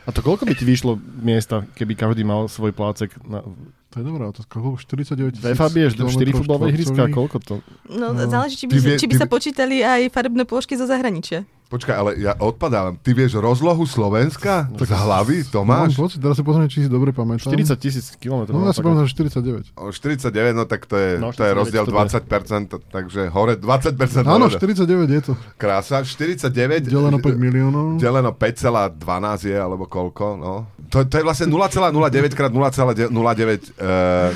A 0.03 0.11
to 0.11 0.21
koľko 0.25 0.45
by 0.49 0.55
ti 0.57 0.65
vyšlo 0.67 0.99
miesta, 0.99 1.69
keby 1.79 1.95
každý 1.95 2.23
mal 2.27 2.49
svoj 2.49 2.73
plácek? 2.75 3.13
Na... 3.23 3.45
To 3.93 4.01
je 4.01 4.05
dobrá 4.05 4.25
otázka. 4.27 4.49
Koľko? 4.51 4.81
49 4.81 5.37
tisíc 5.37 5.53
biež 5.69 5.93
do 5.93 6.05
4 6.05 6.09
kilometrov 6.09 6.37
futbalové 6.39 6.67
ihriska, 6.71 7.03
koľko 7.09 7.37
to? 7.39 7.55
No, 7.87 8.11
No. 8.11 8.25
záleží, 8.25 8.57
či 8.57 8.65
by, 8.65 8.73
vie- 8.75 8.97
či 8.97 9.05
by 9.05 9.13
ty 9.13 9.17
sa 9.17 9.27
vie- 9.27 9.31
počítali 9.31 9.77
aj 9.81 10.09
farebné 10.09 10.43
plošky 10.43 10.75
zo 10.75 10.85
zahraničia. 10.85 11.45
Počkaj, 11.69 11.95
ale 11.95 12.11
ja 12.19 12.37
odpadávam. 12.37 12.97
Ty 12.97 13.11
vieš 13.11 13.33
rozlohu 13.35 13.81
Slovenska? 13.87 14.69
Z 14.71 14.93
hlavy? 14.93 15.41
To 15.49 15.65
Mám 15.65 15.89
máš? 15.89 15.97
pocit, 15.97 16.21
teraz 16.21 16.37
si 16.37 16.43
pozriem, 16.43 16.69
či 16.69 16.85
si 16.85 16.89
dobre 16.89 17.11
pamätám. 17.11 17.49
40 17.49 17.81
tisíc 17.81 18.13
kilometrov. 18.15 18.53
No 18.55 18.69
ja 18.69 18.73
si 18.73 18.81
pamätám, 18.81 19.05
že 19.05 19.17
49. 19.17 19.73
O 19.75 19.89
49, 19.89 20.53
no 20.53 20.65
tak 20.65 20.85
to 20.85 20.97
je, 20.97 21.17
No, 21.17 21.29
to 21.29 21.41
je 21.41 21.49
49 21.49 21.57
rozdiel 21.57 21.83
to 21.83 21.91
bude. 21.91 22.13
20%, 22.13 22.77
takže 22.91 23.21
hore 23.29 23.57
20% 23.57 23.89
Áno, 24.23 24.49
hore. 24.49 24.53
49 24.55 24.85
je 25.11 25.21
to. 25.23 25.33
Krása, 25.57 26.05
49 26.05 26.53
Deleno 26.83 27.17
5 27.19 27.41
miliónov. 27.41 27.97
deleno 27.97 28.33
5,12 28.33 29.01
je, 29.43 29.57
alebo 29.57 29.85
koľko, 29.87 30.25
no. 30.35 30.53
To, 30.91 31.01
to 31.03 31.15
je 31.15 31.25
vlastne 31.25 31.49
0,09 31.49 31.89
krát 32.31 32.53
0,09 32.53 33.81
uh, 33.83 33.89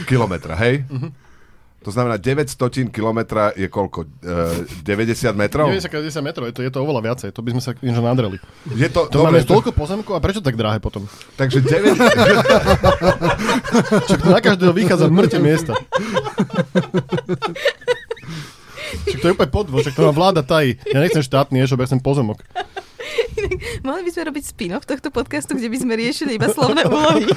kilometra, 0.05 0.59
hej? 0.59 0.83
To 1.81 1.95
znamená 1.95 2.19
900 2.19 2.91
kilometra 2.91 3.55
je 3.55 3.71
koľko? 3.71 4.11
Uh, 4.19 4.67
90 4.83 5.31
metrov? 5.39 5.71
90 5.71 5.87
krát 5.87 6.03
10 6.03 6.19
metrov, 6.19 6.45
je 6.51 6.53
to, 6.53 6.61
je 6.61 6.69
to 6.69 6.83
oveľa 6.83 7.01
viacej, 7.07 7.31
to 7.31 7.41
by 7.41 7.55
sme 7.55 7.63
sa 7.63 7.71
inže 7.79 8.03
nadreli. 8.03 8.43
Je 8.75 8.91
to, 8.91 9.07
To 9.07 9.23
máme 9.23 9.39
dobre, 9.39 9.55
toľko 9.55 9.71
pozemkov 9.71 10.13
a 10.13 10.19
prečo 10.19 10.43
tak 10.43 10.59
drahé 10.59 10.83
potom? 10.83 11.07
takže 11.39 11.63
9, 11.63 11.95
Však 14.03 14.19
to 14.19 14.29
na 14.29 14.43
každého 14.43 14.75
vychádza 14.75 15.07
mŕte 15.07 15.39
miesta. 15.39 15.79
Však 19.07 19.23
to 19.23 19.31
je 19.31 19.35
úplne 19.35 19.51
podvod, 19.51 19.87
však 19.87 19.95
to 19.95 20.03
má 20.03 20.11
vláda 20.11 20.43
tají. 20.43 20.75
Ja 20.91 20.99
nechcem 20.99 21.23
štátny 21.23 21.63
e-shop, 21.63 21.79
ja 21.79 21.87
chcem 21.87 22.03
pozemok. 22.03 22.43
Mohli 23.87 24.03
by 24.03 24.11
sme 24.11 24.23
robiť 24.27 24.43
spin-off 24.43 24.83
tohto 24.83 25.15
podcastu, 25.15 25.55
kde 25.55 25.71
by 25.71 25.79
sme 25.79 25.95
riešili 25.95 26.35
iba 26.35 26.51
slovné 26.51 26.83
úlohy. 26.83 27.31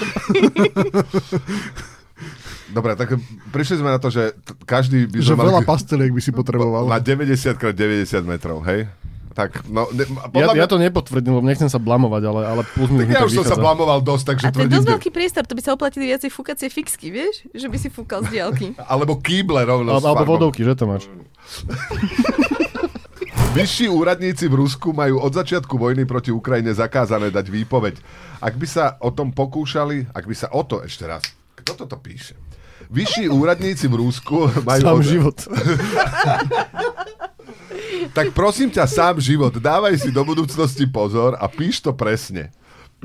Dobre, 2.70 2.94
tak 2.94 3.18
prišli 3.50 3.82
sme 3.82 3.90
na 3.90 3.98
to, 3.98 4.08
že 4.08 4.32
t- 4.36 4.54
každý 4.64 5.06
by 5.06 5.18
Že 5.18 5.34
veľa 5.36 5.62
pasteliek 5.64 6.10
by 6.10 6.22
si 6.22 6.32
potreboval. 6.40 6.86
na 6.86 6.98
90 6.98 7.34
krát 7.56 7.74
90 7.74 8.06
metrov, 8.24 8.62
hej? 8.64 8.86
Tak, 9.30 9.64
no, 9.66 9.88
ne, 9.90 10.04
Ja, 10.04 10.28
podľa 10.28 10.52
ja 10.52 10.58
mňa, 10.58 10.68
to 10.68 10.78
nepotvrdím, 10.82 11.32
lebo 11.34 11.46
nechcem 11.48 11.66
sa 11.66 11.80
blamovať, 11.80 12.24
ale, 12.28 12.42
ale 12.44 12.62
plus 12.68 12.92
tak 12.92 12.98
mi 13.00 13.08
ja 13.08 13.24
už 13.24 13.40
som 13.40 13.48
sa 13.48 13.56
blamoval 13.56 14.04
dosť, 14.04 14.24
takže 14.28 14.46
A 14.46 14.52
to 14.52 14.60
je 14.62 14.70
dosť 14.70 14.90
veľký 14.90 15.10
priestor, 15.10 15.44
to 15.44 15.56
by 15.56 15.64
sa 15.64 15.72
oplatili 15.72 16.12
viacej 16.12 16.28
fúkacie 16.28 16.68
fixky, 16.68 17.08
vieš? 17.08 17.48
Že 17.50 17.68
by 17.68 17.78
si 17.78 17.88
fúkal 17.88 18.20
z 18.28 18.36
diálky. 18.36 18.76
Alebo 18.92 19.16
kýble 19.16 19.64
rovno 19.64 19.96
s 19.96 20.04
Alebo, 20.04 20.28
vodovky, 20.28 20.62
že 20.62 20.76
to 20.76 20.86
máš? 20.86 21.08
Vyšší 23.50 23.90
úradníci 23.90 24.46
v 24.46 24.60
Rusku 24.60 24.94
majú 24.94 25.18
od 25.18 25.32
začiatku 25.32 25.74
vojny 25.74 26.06
proti 26.06 26.30
Ukrajine 26.30 26.70
zakázané 26.70 27.34
dať 27.34 27.50
výpoveď. 27.50 27.96
Ak 28.40 28.54
by 28.54 28.68
sa 28.68 29.00
o 29.00 29.10
tom 29.10 29.32
pokúšali, 29.32 30.06
ak 30.06 30.22
by 30.22 30.36
sa 30.36 30.48
o 30.52 30.62
to 30.62 30.84
ešte 30.84 31.04
raz, 31.04 31.26
kto 31.56 31.74
toto 31.76 31.98
píše? 31.98 32.38
Vyšší 32.90 33.30
úradníci 33.30 33.86
v 33.88 33.96
Rusku 33.96 34.50
majú... 34.68 34.82
Sám 34.82 34.98
od... 34.98 35.06
život. 35.06 35.38
Tak 38.10 38.32
prosím 38.34 38.72
ťa, 38.74 38.88
sám 38.90 39.22
život, 39.22 39.54
dávaj 39.54 39.94
si 40.00 40.10
do 40.10 40.24
budúcnosti 40.24 40.88
pozor 40.88 41.38
a 41.38 41.46
píš 41.46 41.84
to 41.84 41.94
presne. 41.94 42.50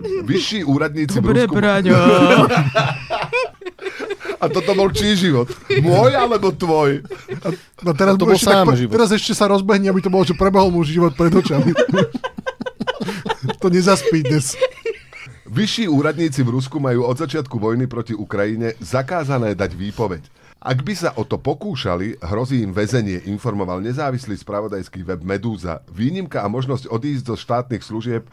Vyšší 0.01 0.65
úradníci 0.65 1.21
v 1.21 1.25
Rusku... 1.29 1.55
Braňo. 1.55 1.93
A 4.41 4.49
toto 4.49 4.77
bol 4.77 4.93
čí 4.93 5.17
život? 5.17 5.49
Môj 5.81 6.13
alebo 6.13 6.53
tvoj? 6.53 7.01
No 7.81 7.91
teraz, 7.97 8.17
To 8.17 8.29
bol 8.29 8.37
ešte 8.37 8.45
tak 8.45 8.57
sám 8.61 8.67
pre- 8.69 8.77
život. 8.77 8.93
teraz 8.93 9.11
ešte 9.13 9.33
sa 9.33 9.49
rozbehne, 9.49 9.89
aby 9.89 10.01
to 10.01 10.13
bolo, 10.13 10.21
že 10.21 10.37
prebehol 10.37 10.69
mu 10.69 10.85
život 10.85 11.17
pred 11.17 11.33
očami. 11.33 11.73
to 13.57 13.67
nezaspí 13.69 14.21
dnes. 14.21 14.53
Vyšší 15.55 15.87
úradníci 15.87 16.43
v 16.43 16.59
Rusku 16.59 16.83
majú 16.83 17.07
od 17.07 17.15
začiatku 17.15 17.63
vojny 17.63 17.87
proti 17.87 18.11
Ukrajine 18.11 18.75
zakázané 18.83 19.55
dať 19.55 19.79
výpoveď. 19.79 20.27
Ak 20.59 20.83
by 20.83 20.95
sa 20.99 21.15
o 21.15 21.23
to 21.23 21.39
pokúšali, 21.39 22.19
hrozí 22.19 22.67
im 22.67 22.75
väzenie, 22.75 23.23
informoval 23.31 23.79
nezávislý 23.79 24.35
spravodajský 24.35 25.07
web 25.07 25.23
Medúza. 25.23 25.87
Výnimka 25.95 26.43
a 26.43 26.51
možnosť 26.51 26.91
odísť 26.91 27.23
zo 27.31 27.37
štátnych 27.39 27.87
služieb 27.87 28.27
e, 28.27 28.31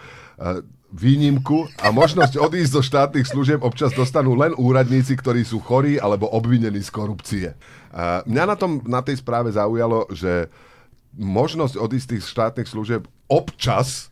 výnimku 0.89 1.69
a 1.77 1.93
možnosť 1.93 2.41
odísť 2.41 2.71
zo 2.73 2.81
štátnych 2.81 3.29
služieb 3.29 3.61
občas 3.61 3.93
dostanú 3.93 4.33
len 4.33 4.57
úradníci, 4.57 5.13
ktorí 5.13 5.45
sú 5.45 5.61
chorí 5.61 6.01
alebo 6.01 6.25
obvinení 6.25 6.81
z 6.81 6.89
korupcie. 6.89 7.47
E, 7.53 7.55
Mňa 8.25 8.43
na, 8.49 8.57
tom, 8.57 8.81
na 8.81 9.05
tej 9.05 9.21
správe 9.21 9.53
zaujalo, 9.53 10.09
že 10.09 10.49
možnosť 11.13 11.77
odísť 11.77 12.01
z 12.01 12.11
tých 12.17 12.23
štátnych 12.33 12.65
služieb 12.65 13.05
občas 13.29 14.10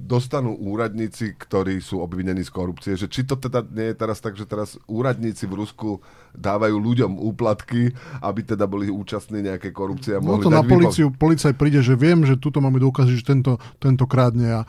dostanú 0.00 0.56
úradníci, 0.56 1.36
ktorí 1.36 1.78
sú 1.84 2.00
obvinení 2.00 2.40
z 2.40 2.50
korupcie. 2.50 2.92
Že 2.96 3.06
či 3.12 3.20
to 3.28 3.36
teda 3.36 3.60
nie 3.68 3.92
je 3.92 3.96
teraz 3.96 4.18
tak, 4.18 4.34
že 4.34 4.48
teraz 4.48 4.80
úradníci 4.88 5.44
v 5.44 5.60
Rusku 5.60 6.00
dávajú 6.32 6.78
ľuďom 6.78 7.18
úplatky, 7.20 7.92
aby 8.22 8.40
teda 8.42 8.64
boli 8.64 8.88
účastní 8.88 9.44
nejaké 9.44 9.74
korupcie 9.74 10.16
a 10.16 10.22
No 10.22 10.38
mohli 10.38 10.46
to 10.46 10.52
na 10.52 10.64
policiu, 10.64 11.10
policaj 11.12 11.52
príde, 11.58 11.82
že 11.84 11.98
viem, 11.98 12.22
že 12.24 12.38
tuto 12.38 12.62
máme 12.62 12.78
dôkazy, 12.78 13.20
že 13.20 13.24
tento, 13.26 13.58
tento 13.82 14.06
krádne 14.06 14.62
a 14.62 14.68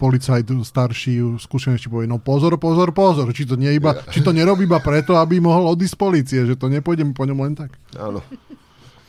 policajt 0.00 0.50
starší, 0.64 1.40
skúsenejší 1.40 1.88
povie, 1.92 2.08
no 2.08 2.20
pozor, 2.20 2.56
pozor, 2.56 2.92
pozor, 2.96 3.28
či 3.36 3.44
to, 3.44 3.54
nie 3.54 3.72
iba, 3.76 3.96
či 4.10 4.24
to 4.24 4.32
nerobí 4.32 4.64
iba 4.64 4.80
preto, 4.80 5.16
aby 5.16 5.38
mohol 5.40 5.72
odísť 5.76 5.94
z 5.94 6.00
policie, 6.00 6.40
že 6.48 6.56
to 6.56 6.72
nepôjdeme 6.72 7.12
po 7.12 7.28
ňom 7.28 7.38
len 7.44 7.54
tak. 7.54 7.76
Áno. 7.96 8.24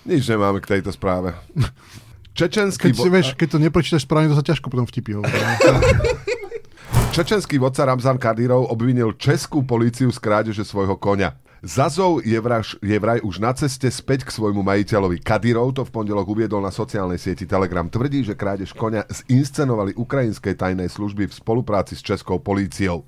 Nič 0.05 0.29
nemáme 0.29 0.61
k 0.61 0.77
tejto 0.77 0.93
správe. 0.93 1.33
Čečenský, 2.35 2.91
Keď, 2.91 2.99
vo- 2.99 3.07
vieš, 3.07 3.27
keď 3.39 3.47
to 3.55 3.59
neprečítaš 3.63 4.03
správne, 4.03 4.27
to 4.27 4.35
sa 4.35 4.43
ťažko 4.43 4.67
potom 4.67 4.83
vtipí 4.83 5.15
hovorí. 5.15 5.31
čečenský 7.15 7.55
vodca 7.63 7.87
Ramzan 7.87 8.19
Kadyrov 8.19 8.67
obvinil 8.67 9.15
českú 9.15 9.63
políciu 9.63 10.11
z 10.11 10.19
krádeže 10.19 10.67
svojho 10.67 10.99
koňa. 10.99 11.39
Zazov 11.63 12.21
je, 12.27 12.35
vraž, 12.35 12.75
je 12.83 12.93
vraj 12.99 13.23
už 13.23 13.39
na 13.39 13.55
ceste 13.55 13.87
späť 13.87 14.27
k 14.27 14.35
svojmu 14.35 14.59
majiteľovi. 14.61 15.23
Kadyrov 15.23 15.79
to 15.79 15.87
v 15.87 15.95
pondelok 15.95 16.27
uviedol 16.27 16.59
na 16.59 16.75
sociálnej 16.75 17.15
sieti 17.15 17.47
Telegram. 17.47 17.87
Tvrdí, 17.87 18.21
že 18.27 18.35
krádež 18.35 18.75
koňa 18.75 19.07
zinscenovali 19.07 19.95
ukrajinskej 19.95 20.59
tajnej 20.59 20.91
služby 20.91 21.31
v 21.31 21.33
spolupráci 21.33 21.95
s 21.95 22.03
českou 22.03 22.37
políciou. 22.43 23.07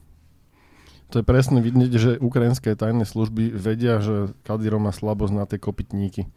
To 1.12 1.20
je 1.20 1.26
presne 1.28 1.60
vidieť, 1.60 1.92
že 2.00 2.12
ukrajinské 2.24 2.80
tajné 2.80 3.04
služby 3.04 3.52
vedia, 3.52 4.00
že 4.00 4.32
Kadyrov 4.48 4.80
má 4.88 4.96
slabosť 4.96 5.34
na 5.36 5.44
tie 5.44 5.60
kopytníky. 5.60 6.32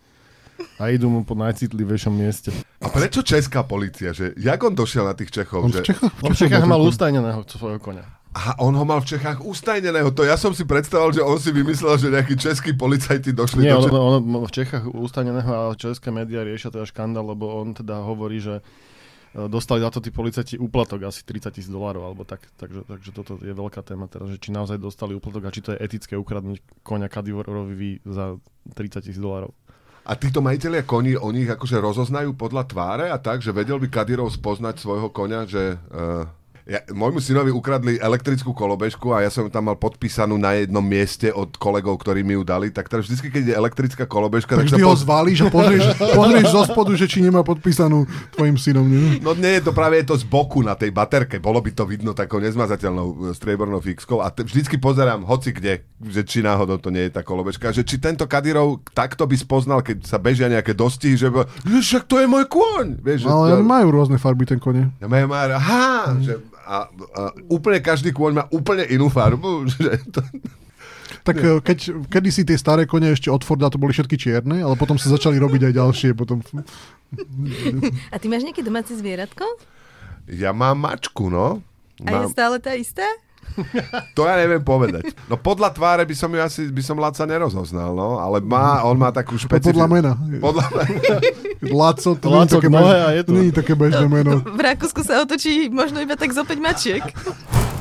A 0.80 0.88
idú 0.88 1.12
mu 1.12 1.20
po 1.28 1.36
najcitlivejšom 1.36 2.14
mieste. 2.16 2.50
A 2.80 2.88
prečo 2.88 3.20
česká 3.20 3.60
polícia? 3.60 4.16
Že, 4.16 4.32
jak 4.40 4.60
on 4.64 4.72
došiel 4.72 5.04
na 5.04 5.12
tých 5.12 5.28
Čechov? 5.28 5.68
On 5.68 5.72
že... 5.72 5.84
v 5.84 5.92
Čechách, 5.92 6.12
On 6.24 6.32
v 6.32 6.38
Čechách 6.40 6.64
mal 6.64 6.80
ustajneného 6.80 7.40
svojho 7.44 7.80
konia. 7.82 8.08
Aha, 8.30 8.54
on 8.62 8.70
ho 8.78 8.86
mal 8.86 9.02
v 9.02 9.10
Čechách 9.10 9.42
ustajneného. 9.42 10.14
To 10.14 10.22
ja 10.22 10.38
som 10.38 10.54
si 10.54 10.62
predstavoval, 10.62 11.10
že 11.10 11.18
on 11.18 11.34
si 11.42 11.50
vymyslel, 11.50 11.98
že 11.98 12.14
nejakí 12.14 12.38
českí 12.38 12.70
policajti 12.78 13.34
došli 13.34 13.66
Nie, 13.66 13.74
do 13.74 13.82
on, 13.82 13.84
Čech... 13.84 13.92
on, 13.92 14.22
on 14.22 14.46
v 14.46 14.54
Čechách 14.54 14.84
ustaneného 14.86 15.50
a 15.50 15.74
české 15.74 16.14
médiá 16.14 16.46
riešia 16.46 16.70
teda 16.70 16.86
škandál, 16.86 17.26
lebo 17.26 17.50
on 17.50 17.74
teda 17.74 17.98
hovorí, 18.06 18.38
že 18.38 18.62
e, 18.62 19.50
dostali 19.50 19.82
za 19.82 19.90
to 19.90 19.98
tí 19.98 20.14
policajti 20.14 20.62
úplatok 20.62 21.10
asi 21.10 21.26
30 21.26 21.58
tisíc 21.58 21.70
dolárov 21.74 22.06
alebo 22.06 22.22
tak. 22.22 22.46
Takže, 22.54 22.86
takže 22.86 23.10
toto 23.10 23.34
je 23.42 23.50
veľká 23.50 23.82
téma 23.82 24.06
teraz, 24.06 24.30
že 24.30 24.38
či 24.38 24.54
naozaj 24.54 24.78
dostali 24.78 25.18
úplatok 25.18 25.50
a 25.50 25.54
či 25.54 25.66
to 25.66 25.74
je 25.74 25.82
etické 25.82 26.14
ukradnúť 26.14 26.62
konia 26.86 27.10
Kadyrorovi 27.10 28.06
za 28.06 28.38
30 28.78 29.10
tisíc 29.10 29.18
dolárov. 29.18 29.50
A 30.10 30.18
títo 30.18 30.42
majiteľia 30.42 30.82
koní, 30.82 31.14
oni 31.14 31.46
ich 31.46 31.54
akože 31.54 31.78
rozoznajú 31.78 32.34
podľa 32.34 32.66
tváre 32.66 33.06
a 33.14 33.18
tak, 33.22 33.46
že 33.46 33.54
vedel 33.54 33.78
by 33.78 33.86
Kadyrov 33.86 34.34
spoznať 34.34 34.82
svojho 34.82 35.14
konia, 35.14 35.46
že... 35.46 35.78
Uh, 35.86 36.26
ja, 36.64 36.80
môjmu 36.88 37.18
synovi 37.18 37.48
ukradli 37.48 37.96
elektrickú 37.96 38.52
kolobežku 38.52 39.10
a 39.10 39.22
ja 39.22 39.30
som 39.30 39.46
tam 39.46 39.68
mal 39.68 39.76
podpísanú 39.76 40.36
na 40.36 40.54
jednom 40.54 40.82
mieste 40.82 41.28
od 41.28 41.54
kolegov, 41.54 41.96
ktorí 41.96 42.20
mi 42.20 42.36
ju 42.36 42.42
dali, 42.42 42.68
tak 42.68 42.86
teraz 42.86 43.06
vždy, 43.06 43.30
keď 43.30 43.44
je 43.46 43.54
elektrická 43.54 44.04
kolobežka, 44.04 44.54
tak 44.54 44.66
tak, 44.66 44.76
vždy 44.76 44.80
sa 44.80 44.88
ho 44.88 44.96
zvalíš 44.96 45.38
a 45.40 45.48
pozrieš, 45.48 45.84
pozrieš 46.18 46.46
zo 46.48 46.62
spodu, 46.64 46.92
že 46.94 47.06
či 47.06 47.20
nemá 47.20 47.40
podpísanú 47.40 48.04
tvojim 48.32 48.56
synom. 48.56 48.84
Nie? 48.84 49.20
No 49.20 49.32
nie 49.32 49.56
je 49.56 49.62
to 49.64 49.72
práve 49.72 50.00
je 50.00 50.08
to 50.08 50.16
z 50.16 50.24
boku 50.24 50.60
na 50.60 50.74
tej 50.74 50.90
baterke, 50.90 51.38
bolo 51.38 51.60
by 51.60 51.70
to 51.70 51.84
vidno 51.84 52.12
takou 52.12 52.40
nezmazateľnou 52.40 53.06
e, 53.06 53.14
striebornou 53.32 53.78
fixkou 53.78 54.20
a 54.20 54.28
te, 54.28 54.42
vždycky 54.42 54.76
pozerám 54.76 55.24
hoci 55.24 55.52
kde, 55.52 55.84
že 56.00 56.22
či 56.24 56.40
náhodou 56.40 56.76
to 56.76 56.88
nie 56.88 57.08
je 57.08 57.14
tá 57.14 57.22
kolobežka, 57.22 57.72
že 57.72 57.84
či 57.84 57.96
tento 57.96 58.24
Kadyrov 58.24 58.80
takto 58.90 59.24
by 59.24 59.36
spoznal, 59.36 59.80
keď 59.80 60.04
sa 60.04 60.16
bežia 60.16 60.46
nejaké 60.46 60.72
dostihy, 60.72 61.14
že 61.14 61.28
by, 61.28 61.44
"Že 61.62 61.78
však 61.80 62.04
to 62.06 62.16
je 62.18 62.26
môj 62.26 62.44
kôň. 62.46 62.86
Vieš, 62.98 63.24
že 63.24 63.28
Ale 63.28 63.46
to- 63.56 63.66
majú 63.66 63.86
rôzne 63.90 64.16
farby 64.16 64.44
ten 64.46 64.58
kone. 64.58 64.90
Ja 64.98 65.06
majú 65.06 65.26
már, 65.28 65.50
aha, 65.52 66.16
že, 66.18 66.38
a, 66.70 66.86
a, 66.86 67.22
úplne 67.50 67.82
každý 67.82 68.14
kôň 68.14 68.32
má 68.38 68.44
úplne 68.54 68.86
inú 68.86 69.10
farbu. 69.10 69.66
Že 69.74 69.90
to, 70.14 70.22
Tak 71.26 71.36
eh, 71.42 71.58
keď, 71.58 71.78
kedysi 72.06 72.46
tie 72.46 72.54
staré 72.54 72.86
kone 72.86 73.10
ešte 73.10 73.26
od 73.26 73.42
Forda 73.42 73.66
to 73.68 73.82
boli 73.82 73.90
všetky 73.90 74.14
čierne, 74.14 74.62
ale 74.62 74.78
potom 74.78 74.94
sa 74.94 75.10
začali 75.10 75.36
robiť 75.42 75.68
aj 75.68 75.74
ďalšie. 75.74 76.10
Potom... 76.14 76.38
A 78.14 78.16
ty 78.22 78.26
máš 78.30 78.46
nejaké 78.46 78.62
domáce 78.62 78.94
zvieratko? 78.94 79.44
ja 80.30 80.54
mám 80.54 80.78
mačku, 80.78 81.26
no. 81.26 81.58
A 82.06 82.08
je 82.08 82.18
Mám, 82.24 82.32
stále 82.32 82.56
tá 82.62 82.72
istá? 82.78 83.04
To 84.16 84.24
ja 84.24 84.38
neviem 84.38 84.62
povedať. 84.62 85.12
No 85.26 85.36
podľa 85.36 85.74
tváre 85.74 86.02
by 86.06 86.14
som 86.16 86.30
ju 86.32 86.40
asi, 86.40 86.62
by 86.70 86.82
som 86.84 86.96
Laca 86.96 87.24
nerozoznal, 87.26 87.92
no, 87.92 88.16
ale 88.16 88.40
má, 88.40 88.84
on 88.86 88.96
má 88.96 89.10
takú 89.10 89.36
No, 89.36 89.42
špecifickú... 89.42 89.74
podľa 89.76 89.88
mena. 89.90 90.12
Podľa 90.40 90.64
Laco, 91.80 92.10
to 92.16 92.26
nie 92.26 92.34
je 92.34 92.40
Laco 92.40 92.56
také, 92.56 92.68
bež... 92.70 92.84
je 92.88 93.22
to. 93.22 93.30
nie 93.34 93.44
je 93.50 93.54
také 93.54 93.72
bežné 93.76 94.06
meno. 94.06 94.32
V 94.40 94.60
Rakúsku 94.60 95.00
sa 95.04 95.20
otočí 95.20 95.68
možno 95.68 96.00
iba 96.00 96.14
tak 96.16 96.32
zo 96.32 96.46
5 96.46 96.56
mačiek. 96.56 97.02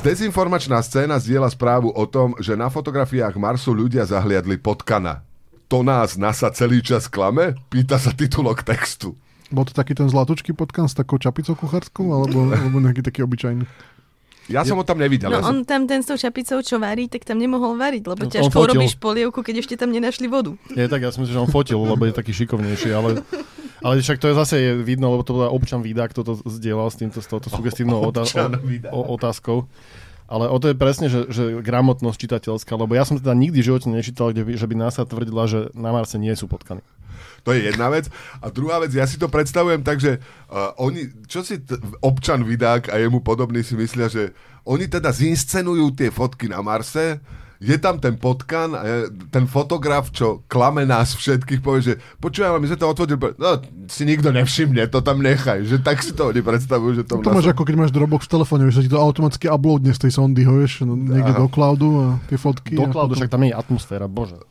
Dezinformačná 0.00 0.80
scéna 0.80 1.20
zdieľa 1.20 1.52
správu 1.52 1.92
o 1.92 2.04
tom, 2.08 2.32
že 2.40 2.56
na 2.56 2.72
fotografiách 2.72 3.36
Marsu 3.36 3.76
ľudia 3.76 4.04
zahliadli 4.08 4.56
potkana. 4.56 5.24
To 5.68 5.84
nás 5.86 6.18
NASA 6.18 6.50
celý 6.50 6.82
čas 6.82 7.06
klame? 7.06 7.54
Pýta 7.70 8.00
sa 8.00 8.10
titulok 8.10 8.64
textu. 8.66 9.14
Bol 9.50 9.66
to 9.66 9.74
taký 9.74 9.94
ten 9.94 10.06
zlatočký 10.06 10.54
potkan 10.54 10.86
s 10.86 10.94
takou 10.94 11.18
čapicou 11.18 11.54
kuchárskou, 11.54 12.06
alebo, 12.10 12.48
alebo 12.50 12.78
nejaký 12.78 13.02
taký 13.02 13.22
obyčajný? 13.22 13.66
Ja 14.50 14.66
som 14.66 14.76
ho 14.76 14.84
tam 14.84 14.98
nevidel. 14.98 15.30
No 15.30 15.38
ja 15.38 15.46
som... 15.46 15.54
on 15.54 15.58
tam 15.62 15.86
ten 15.86 16.02
s 16.02 16.10
tou 16.10 16.18
čapicou, 16.18 16.58
čo 16.60 16.82
varí, 16.82 17.06
tak 17.06 17.22
tam 17.22 17.38
nemohol 17.38 17.78
variť, 17.78 18.02
lebo 18.04 18.22
No, 18.22 18.26
on 18.26 18.34
ťažko 18.34 18.50
fotil. 18.50 18.66
urobíš 18.66 18.94
polievku, 18.98 19.38
keď 19.46 19.54
ešte 19.62 19.74
tam 19.78 19.94
nenašli 19.94 20.26
vodu. 20.26 20.58
Je 20.74 20.84
tak, 20.90 21.00
ja 21.00 21.14
si 21.14 21.22
myslím, 21.22 21.34
že 21.38 21.42
on 21.46 21.50
fotil, 21.50 21.78
lebo 21.78 22.02
je 22.02 22.12
taký 22.12 22.34
šikovnejší, 22.34 22.90
ale, 22.90 23.22
ale 23.80 24.02
však 24.02 24.18
to 24.18 24.26
je 24.28 24.34
zase 24.34 24.54
je 24.58 24.70
vidno, 24.82 25.14
lebo 25.14 25.22
to 25.22 25.38
bola 25.38 25.48
občan 25.54 25.80
Vidák, 25.80 26.10
kto 26.10 26.26
to 26.26 26.32
zdieľal 26.44 26.90
s 26.90 26.98
týmto, 26.98 27.22
s 27.22 27.30
touto 27.30 27.46
sugestívnou 27.54 28.02
o, 28.02 28.10
o, 28.10 29.00
otázkou. 29.14 29.70
Ale 30.30 30.46
o 30.46 30.58
to 30.62 30.70
je 30.70 30.76
presne, 30.78 31.10
že, 31.10 31.26
že 31.26 31.58
gramotnosť 31.58 32.18
čitateľská, 32.18 32.78
lebo 32.78 32.94
ja 32.94 33.02
som 33.02 33.18
teda 33.18 33.34
nikdy 33.34 33.62
v 33.62 33.66
živote 33.66 33.90
nečítal, 33.90 34.30
kde 34.30 34.46
by, 34.46 34.52
že 34.54 34.66
by 34.70 34.74
NASA 34.78 35.02
tvrdila, 35.02 35.50
že 35.50 35.74
na 35.74 35.90
Marse 35.90 36.22
nie 36.22 36.30
sú 36.38 36.46
potkany. 36.46 36.86
To 37.44 37.56
je 37.56 37.66
jedna 37.68 37.88
vec. 37.88 38.08
A 38.40 38.48
druhá 38.52 38.78
vec, 38.80 38.92
ja 38.92 39.08
si 39.08 39.16
to 39.16 39.28
predstavujem 39.28 39.80
tak, 39.80 40.00
že 40.00 40.20
uh, 40.20 40.72
oni, 40.76 41.08
čo 41.24 41.40
si 41.40 41.60
t- 41.60 41.78
občan 42.00 42.44
Vidák 42.44 42.92
a 42.92 43.00
jemu 43.00 43.20
podobný 43.24 43.64
si 43.64 43.76
myslia, 43.76 44.08
že 44.08 44.32
oni 44.68 44.86
teda 44.86 45.08
zinscenujú 45.12 45.96
tie 45.96 46.12
fotky 46.12 46.48
na 46.48 46.60
Marse, 46.60 47.20
je 47.60 47.76
tam 47.76 48.00
ten 48.00 48.16
potkan, 48.16 48.72
ten 49.28 49.44
fotograf, 49.44 50.08
čo 50.08 50.40
klame 50.48 50.88
nás 50.88 51.12
všetkých, 51.12 51.60
povie, 51.60 51.92
že 51.92 51.94
počúvaj, 52.16 52.56
ale 52.56 52.60
my 52.64 52.66
sme 52.72 52.78
to 52.80 52.88
otvorili, 52.88 53.36
no 53.36 53.60
si 53.84 54.08
nikto 54.08 54.32
nevšimne, 54.32 54.88
to 54.88 55.04
tam 55.04 55.20
nechaj, 55.20 55.68
že 55.68 55.76
tak 55.84 56.00
si 56.00 56.16
to 56.16 56.32
oni 56.32 56.40
predstavujú, 56.40 56.92
že 56.96 57.04
to... 57.04 57.20
To 57.20 57.36
máš 57.36 57.52
ako 57.52 57.68
keď 57.68 57.76
máš 57.76 57.92
Dropbox 57.92 58.24
v 58.24 58.32
telefóne, 58.32 58.64
že 58.72 58.80
sa 58.80 58.82
ti 58.82 58.88
to 58.88 58.96
automaticky 58.96 59.52
uploadne 59.52 59.92
z 59.92 60.08
tej 60.08 60.12
sondy, 60.16 60.40
ho, 60.48 60.56
vieš, 60.56 60.88
no, 60.88 60.96
niekde 60.96 61.36
Aha. 61.36 61.40
do 61.44 61.52
cloudu 61.52 61.88
a 62.00 62.04
tie 62.32 62.40
fotky. 62.40 62.80
Do 62.80 62.88
cloudu, 62.88 63.12
potom- 63.12 63.20
však 63.20 63.28
tam 63.28 63.44
je 63.44 63.52
atmosféra, 63.52 64.08
bože. 64.08 64.40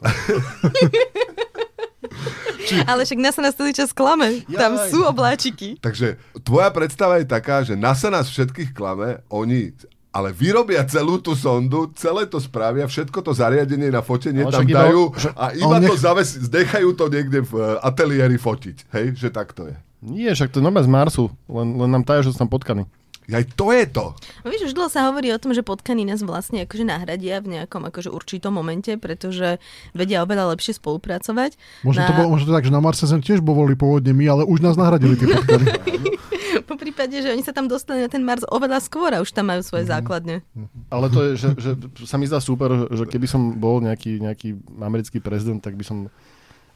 Ale 2.85 3.01
však 3.05 3.19
nás 3.19 3.33
sa 3.35 3.41
nás 3.41 3.55
celý 3.57 3.73
čas 3.73 3.89
klame. 3.95 4.45
Tam 4.49 4.77
Jaj. 4.77 4.89
sú 4.93 4.99
obláčiky. 5.05 5.81
Takže 5.81 6.19
tvoja 6.45 6.69
predstava 6.69 7.17
je 7.17 7.27
taká, 7.27 7.65
že 7.65 7.73
NASA 7.73 8.13
nás 8.13 8.29
všetkých 8.29 8.73
klame, 8.73 9.21
oni 9.31 9.73
ale 10.09 10.33
vyrobia 10.33 10.81
celú 10.89 11.21
tú 11.21 11.37
sondu, 11.37 11.93
celé 11.93 12.25
to 12.25 12.41
spravia, 12.41 12.89
všetko 12.89 13.21
to 13.21 13.29
zariadenie 13.29 13.93
na 13.93 14.01
fotenie 14.01 14.41
tam 14.49 14.65
iba- 14.65 14.89
dajú 14.89 15.13
a 15.37 15.53
iba 15.53 15.77
ale 15.77 15.85
to 15.85 15.93
nech- 15.93 16.01
zaves, 16.01 16.29
nechajú 16.49 16.97
to 16.97 17.05
niekde 17.13 17.45
v 17.45 17.53
eh, 17.61 17.77
ateliéri 17.85 18.37
fotiť. 18.41 18.89
Hej, 18.89 19.05
že 19.21 19.29
tak 19.29 19.53
to 19.53 19.69
je. 19.69 19.77
Nie, 20.01 20.33
však 20.33 20.49
to 20.49 20.59
je 20.59 20.65
normálne 20.65 20.87
z 20.87 20.91
Marsu, 20.91 21.25
len, 21.45 21.75
len 21.75 21.89
nám 21.91 22.07
tajú, 22.07 22.25
že 22.25 22.31
sú 22.33 22.41
tam 22.41 22.49
potkany. 22.49 22.87
Aj 23.29 23.45
to 23.45 23.69
je 23.69 23.85
to. 23.85 24.05
No 24.41 24.47
Víš, 24.49 24.71
už 24.71 24.73
dlho 24.73 24.89
sa 24.89 25.05
hovorí 25.05 25.29
o 25.29 25.37
tom, 25.37 25.53
že 25.53 25.61
potkany 25.61 26.01
nás 26.01 26.25
vlastne 26.25 26.65
akože 26.65 26.81
nahradia 26.81 27.37
v 27.45 27.61
nejakom 27.61 27.85
akože 27.85 28.09
určitom 28.09 28.57
momente, 28.57 28.97
pretože 28.97 29.61
vedia 29.93 30.25
oveľa 30.25 30.57
lepšie 30.57 30.81
spolupracovať. 30.81 31.55
Možno, 31.85 32.01
to 32.05 32.13
Na- 32.13 32.17
bolo, 32.17 32.29
možno 32.33 32.45
to 32.49 32.55
tak, 32.57 32.65
že 32.65 32.73
na 32.73 32.81
Marse 32.81 33.05
sme 33.05 33.21
tiež 33.21 33.45
boli 33.45 33.77
pôvodne 33.77 34.11
my, 34.17 34.25
ale 34.25 34.41
už 34.49 34.65
nás 34.65 34.75
nahradili 34.75 35.13
tie 35.13 35.29
potkany. 35.29 35.65
Po 36.69 36.75
prípade, 36.77 37.13
že 37.21 37.29
oni 37.29 37.45
sa 37.45 37.53
tam 37.53 37.69
dostali 37.69 38.01
na 38.01 38.09
ten 38.09 38.25
Mars 38.25 38.41
oveľa 38.49 38.81
skôr 38.81 39.13
a 39.13 39.21
už 39.21 39.29
tam 39.33 39.53
majú 39.53 39.61
svoje 39.61 39.85
základne. 39.85 40.41
Ale 40.89 41.09
to 41.09 41.19
je, 41.29 41.31
že, 41.37 41.49
že 41.57 41.71
sa 42.05 42.17
mi 42.17 42.25
zdá 42.25 42.41
super, 42.41 42.89
že 42.89 43.05
keby 43.05 43.25
som 43.29 43.57
bol 43.57 43.81
nejaký, 43.81 44.17
nejaký 44.21 44.57
americký 44.81 45.21
prezident, 45.21 45.61
tak 45.61 45.77
by 45.77 45.85
som, 45.85 45.97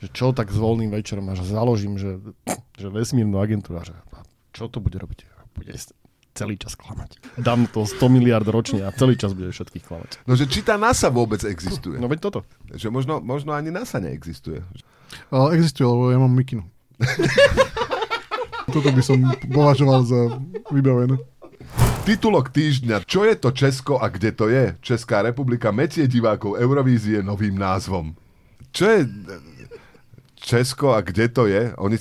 že 0.02 0.10
čo 0.14 0.30
tak 0.34 0.54
s 0.54 0.58
voľným 0.58 0.94
večerom 0.94 1.26
a 1.30 1.38
že 1.38 1.46
založím, 1.46 1.98
že, 1.98 2.22
že 2.78 2.88
vesmírnu 2.90 3.38
agentúru 3.42 3.82
a 3.82 3.86
že 3.86 3.94
čo 4.54 4.70
to 4.70 4.78
bude 4.78 4.98
robiť? 4.98 5.26
Bude 5.58 5.74
celý 6.34 6.58
čas 6.58 6.74
klamať. 6.74 7.22
Dám 7.38 7.70
to 7.70 7.86
100 7.86 8.02
miliard 8.10 8.46
ročne 8.50 8.82
a 8.84 8.90
celý 8.92 9.16
čas 9.16 9.38
bude 9.38 9.54
všetkých 9.54 9.86
klamať. 9.86 10.12
No, 10.26 10.34
že 10.34 10.50
či 10.50 10.66
tá 10.66 10.76
NASA 10.82 11.14
vôbec 11.14 11.40
existuje. 11.46 12.02
No 12.02 12.10
veď 12.10 12.30
toto. 12.30 12.40
Že 12.74 12.90
možno, 12.90 13.22
možno 13.22 13.54
ani 13.54 13.70
NASA 13.70 14.02
neexistuje. 14.02 14.66
Ale 15.30 15.56
existuje, 15.56 15.86
lebo 15.86 16.10
ja 16.10 16.18
mám 16.18 16.34
mikinu. 16.34 16.66
Toto 18.74 18.90
by 18.90 19.02
som 19.06 19.22
považoval 19.54 20.02
za 20.10 20.42
vybavené. 20.74 21.22
Titulok 22.04 22.52
týždňa. 22.52 23.06
Čo 23.08 23.24
je 23.24 23.36
to 23.40 23.50
Česko 23.56 23.96
a 24.02 24.12
kde 24.12 24.36
to 24.36 24.52
je? 24.52 24.76
Česká 24.84 25.24
republika 25.24 25.72
metie 25.72 26.04
divákov 26.10 26.60
Eurovízie 26.60 27.24
novým 27.24 27.56
názvom. 27.56 28.18
Čo 28.74 28.84
je 28.90 29.00
Česko 30.36 30.92
a 30.92 31.00
kde 31.00 31.32
to 31.32 31.48
je? 31.48 31.72
Oni, 31.80 31.96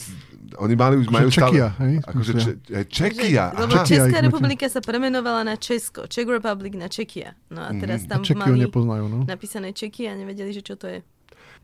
oni 0.59 0.75
mali 0.77 0.95
už 1.01 1.09
majú 1.09 1.29
Čekia, 1.31 1.73
hej? 1.81 1.95
Akože 2.05 2.33
če, 2.37 2.51
Čekia. 2.89 3.45
Že, 3.53 3.61
lebo. 3.63 3.73
Čekia 3.81 3.89
Česká 4.03 4.19
republika 4.21 4.67
sa 4.69 4.81
premenovala 4.83 5.43
na 5.47 5.57
Česko. 5.57 6.11
Czech 6.11 6.27
Republic 6.29 6.75
na 6.75 6.89
Čekia. 6.89 7.39
No 7.49 7.65
a 7.65 7.71
teraz 7.77 8.05
tam 8.05 8.25
ho 8.25 8.35
mali 8.37 8.67
nepoznajú, 8.67 9.05
no. 9.09 9.19
napísané 9.25 9.73
Čeky 9.73 10.11
a 10.11 10.17
nevedeli, 10.19 10.51
že 10.53 10.65
čo 10.65 10.75
to 10.77 10.91
je. 10.91 10.99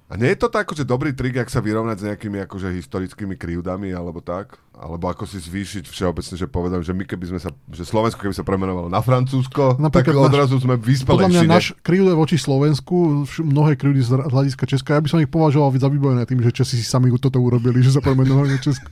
A 0.09 0.17
nie 0.17 0.33
je 0.33 0.41
to 0.41 0.49
tak 0.49 0.65
akože 0.65 0.89
dobrý 0.89 1.13
trik, 1.13 1.37
ak 1.37 1.53
sa 1.53 1.61
vyrovnať 1.61 1.97
s 2.01 2.07
nejakými 2.09 2.41
akože 2.49 2.73
historickými 2.73 3.37
krivdami, 3.37 3.93
alebo 3.93 4.25
tak? 4.25 4.57
Alebo 4.73 5.05
ako 5.05 5.29
si 5.29 5.37
zvýšiť 5.37 5.85
všeobecne, 5.85 6.33
že 6.33 6.49
povedal, 6.49 6.81
že 6.81 6.97
my 6.97 7.05
keby 7.05 7.29
sme 7.29 7.37
sa, 7.37 7.53
že 7.69 7.85
Slovensko 7.85 8.25
keby 8.25 8.33
sa 8.33 8.41
premenovalo 8.41 8.89
na 8.89 9.05
Francúzsko, 9.05 9.77
tak 9.77 9.85
Napríklad 9.85 10.17
náš- 10.17 10.29
odrazu 10.33 10.57
sme 10.65 10.81
Podľa 10.81 10.89
vyspelejší. 10.89 11.29
mňa 11.29 11.43
ne? 11.45 11.51
náš 11.53 11.67
krivde 11.85 12.13
voči 12.17 12.41
Slovensku, 12.41 13.29
mnohé 13.45 13.77
krivdy 13.77 14.01
z 14.01 14.17
hľadiska 14.33 14.65
Česka, 14.65 14.97
ja 14.97 15.05
by 15.05 15.09
som 15.13 15.21
ich 15.21 15.29
považoval 15.29 15.77
za 15.77 15.93
vybavené 15.93 16.25
tým, 16.25 16.41
že 16.41 16.57
Česi 16.57 16.81
si 16.81 16.89
sami 16.89 17.13
toto 17.21 17.37
urobili, 17.37 17.85
že 17.85 17.93
sa 17.93 18.01
premenovali 18.01 18.57
na 18.57 18.61
Česko. 18.65 18.89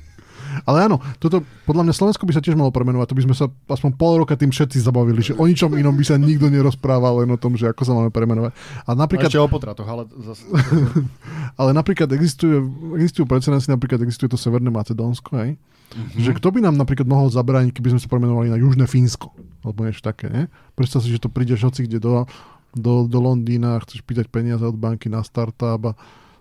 Ale 0.65 0.89
áno, 0.89 0.99
toto, 1.23 1.45
podľa 1.69 1.87
mňa 1.87 1.95
Slovensko 1.95 2.25
by 2.25 2.33
sa 2.35 2.43
tiež 2.43 2.57
malo 2.59 2.73
premenovať, 2.75 3.13
to 3.13 3.19
by 3.19 3.25
sme 3.29 3.35
sa 3.37 3.47
aspoň 3.69 3.91
pol 3.95 4.25
roka 4.25 4.35
tým 4.35 4.51
všetci 4.51 4.81
zabavili, 4.81 5.21
že 5.21 5.33
o 5.37 5.45
ničom 5.45 5.77
inom 5.77 5.93
by 5.93 6.05
sa 6.07 6.17
nikto 6.17 6.49
nerozprával, 6.49 7.23
len 7.23 7.31
o 7.31 7.39
tom, 7.39 7.55
že 7.55 7.69
ako 7.69 7.83
sa 7.85 7.93
máme 7.93 8.11
premenovať. 8.11 8.57
A 8.89 8.97
A 8.97 9.05
napríklad, 9.05 9.29
ešte 9.29 9.43
o 9.43 9.51
potratoch, 9.51 9.85
ale 9.85 10.09
zase... 10.25 10.49
ale 11.61 11.71
napríklad 11.77 12.09
existuje, 12.17 12.57
existujú 12.97 13.29
precedensy, 13.29 13.69
napríklad 13.69 14.01
existuje 14.01 14.33
to 14.33 14.41
Severné 14.41 14.73
Macedónsko, 14.73 15.37
hej? 15.45 15.61
Mm-hmm. 15.93 16.23
Že 16.25 16.31
kto 16.41 16.49
by 16.57 16.59
nám 16.65 16.81
napríklad 16.81 17.05
mohol 17.05 17.29
zabrániť, 17.29 17.77
keby 17.77 17.93
sme 17.93 18.01
sa 18.01 18.09
premenovali 18.09 18.49
na 18.49 18.57
Južné 18.57 18.89
Fínsko, 18.89 19.37
alebo 19.61 19.85
niečo 19.85 20.01
také, 20.01 20.33
ne? 20.33 20.49
Predstav 20.73 21.05
si, 21.05 21.13
že 21.13 21.21
to 21.21 21.29
prídeš 21.29 21.67
hoci 21.67 21.85
kde 21.85 22.01
do, 22.01 22.25
do, 22.73 23.05
do 23.05 23.19
Londýna, 23.21 23.83
chceš 23.85 24.01
pýtať 24.01 24.33
peniaze 24.33 24.65
od 24.65 24.75
banky 24.81 25.13
na 25.13 25.21
startup 25.21 25.93
a 25.93 25.93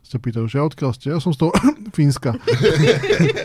sa 0.06 0.22
pýtajú, 0.22 0.46
že 0.46 0.62
odkiaľ 0.62 0.91
ste? 0.94 1.10
Ja 1.10 1.18
som 1.18 1.34
z 1.34 1.41
toho 1.46 1.52
Fínska. 1.98 2.38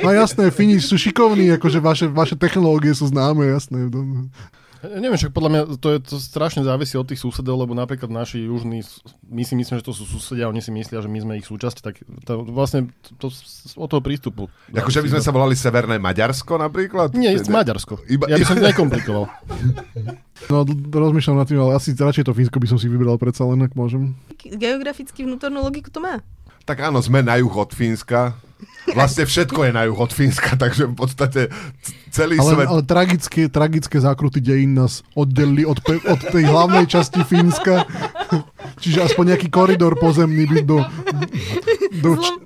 no 0.04 0.08
jasné, 0.12 0.52
Fíni 0.52 0.76
sú 0.78 1.00
šikovní, 1.00 1.48
akože 1.56 1.80
vaše, 1.80 2.06
vaše 2.06 2.36
technológie 2.36 2.92
sú 2.92 3.08
známe, 3.08 3.48
jasné. 3.48 3.88
Ja 4.80 4.96
neviem, 4.96 5.20
však 5.20 5.36
podľa 5.36 5.50
mňa 5.52 5.62
to, 5.76 5.88
je, 5.92 5.98
to 6.00 6.16
strašne 6.16 6.64
závisí 6.64 6.96
od 6.96 7.04
tých 7.04 7.20
susedov, 7.20 7.60
lebo 7.60 7.76
napríklad 7.76 8.08
naši 8.08 8.48
južní, 8.48 8.80
my 9.28 9.42
si 9.44 9.52
myslíme, 9.52 9.76
že 9.76 9.84
to 9.84 9.92
sú 9.92 10.08
susedia, 10.08 10.48
oni 10.48 10.64
si 10.64 10.72
myslia, 10.72 11.04
že 11.04 11.10
my 11.12 11.20
sme 11.20 11.32
ich 11.36 11.44
súčasť, 11.44 11.76
tak 11.84 12.00
to, 12.24 12.48
vlastne 12.48 12.88
to, 13.20 13.28
to, 13.28 13.36
od 13.76 13.88
toho 13.92 14.00
prístupu. 14.00 14.48
Akože 14.72 15.04
by 15.04 15.12
sme 15.12 15.20
sa 15.20 15.36
volali 15.36 15.52
Severné 15.52 16.00
Maďarsko 16.00 16.56
napríklad? 16.56 17.12
Nie, 17.12 17.36
je 17.36 17.44
Maďarsko. 17.52 18.08
Iba- 18.08 18.32
ja 18.32 18.40
by 18.40 18.44
som 18.48 18.56
to 18.56 18.64
nekomplikoval. 18.72 19.28
No, 20.48 20.64
rozmýšľam 20.88 21.44
nad 21.44 21.46
tým, 21.52 21.60
ale 21.60 21.76
asi 21.76 21.92
radšej 21.92 22.24
to 22.24 22.32
Fínsko 22.32 22.56
by 22.56 22.68
som 22.72 22.80
si 22.80 22.88
vybral 22.88 23.20
predsa 23.20 23.44
len, 23.44 23.60
ak 23.60 23.76
môžem. 23.76 24.16
Geograficky 24.40 25.28
vnútornú 25.28 25.60
logiku 25.60 25.92
to 25.92 26.00
má. 26.00 26.24
Tak 26.70 26.86
áno, 26.86 27.02
sme 27.02 27.18
na 27.18 27.34
juh 27.34 27.50
od 27.50 27.74
Fínska. 27.74 28.38
Vlastne 28.94 29.26
všetko 29.26 29.66
je 29.66 29.72
na 29.74 29.90
juh 29.90 29.98
od 29.98 30.14
Fínska, 30.14 30.54
takže 30.54 30.86
v 30.86 30.94
podstate 30.94 31.50
celý 32.14 32.38
Ale, 32.38 32.46
svet... 32.46 32.66
ale 32.70 32.82
tragické, 32.86 33.50
tragické 33.50 33.98
zákruty 33.98 34.38
dejín 34.38 34.78
nás 34.78 35.02
oddelili 35.18 35.66
od, 35.66 35.82
pe- 35.82 35.98
od 36.06 36.20
tej 36.30 36.46
hlavnej 36.46 36.86
časti 36.86 37.26
Fínska. 37.26 37.90
Čiže 38.78 39.10
aspoň 39.10 39.34
nejaký 39.34 39.50
koridor 39.50 39.98
pozemný 39.98 40.46
by 40.46 40.58
do... 40.62 40.78
do 41.98 42.10
č- 42.22 42.38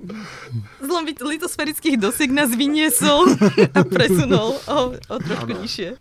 Zlom, 0.80 1.04
zlom 1.04 1.28
litosferických 1.28 2.00
dosiek 2.00 2.32
nás 2.32 2.48
vyniesol 2.48 3.28
a 3.76 3.84
presunul 3.84 4.56
o, 4.56 4.78
o 4.96 5.16
trošku 5.20 5.52
nižšie. 5.52 6.00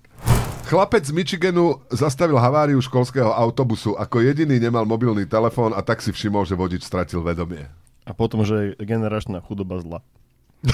Chlapec 0.72 1.04
z 1.04 1.12
Michiganu 1.12 1.84
zastavil 1.92 2.40
haváriu 2.40 2.80
školského 2.80 3.36
autobusu. 3.36 4.00
Ako 4.00 4.24
jediný 4.24 4.64
nemal 4.64 4.88
mobilný 4.88 5.28
telefón 5.28 5.76
a 5.76 5.84
tak 5.84 6.00
si 6.00 6.16
všimol, 6.16 6.48
že 6.48 6.56
vodič 6.56 6.88
stratil 6.88 7.20
vedomie. 7.20 7.68
A 8.04 8.12
potom, 8.12 8.44
že 8.44 8.76
je 8.76 8.84
generačná 8.84 9.40
chudoba 9.40 9.80
zla. 9.80 10.00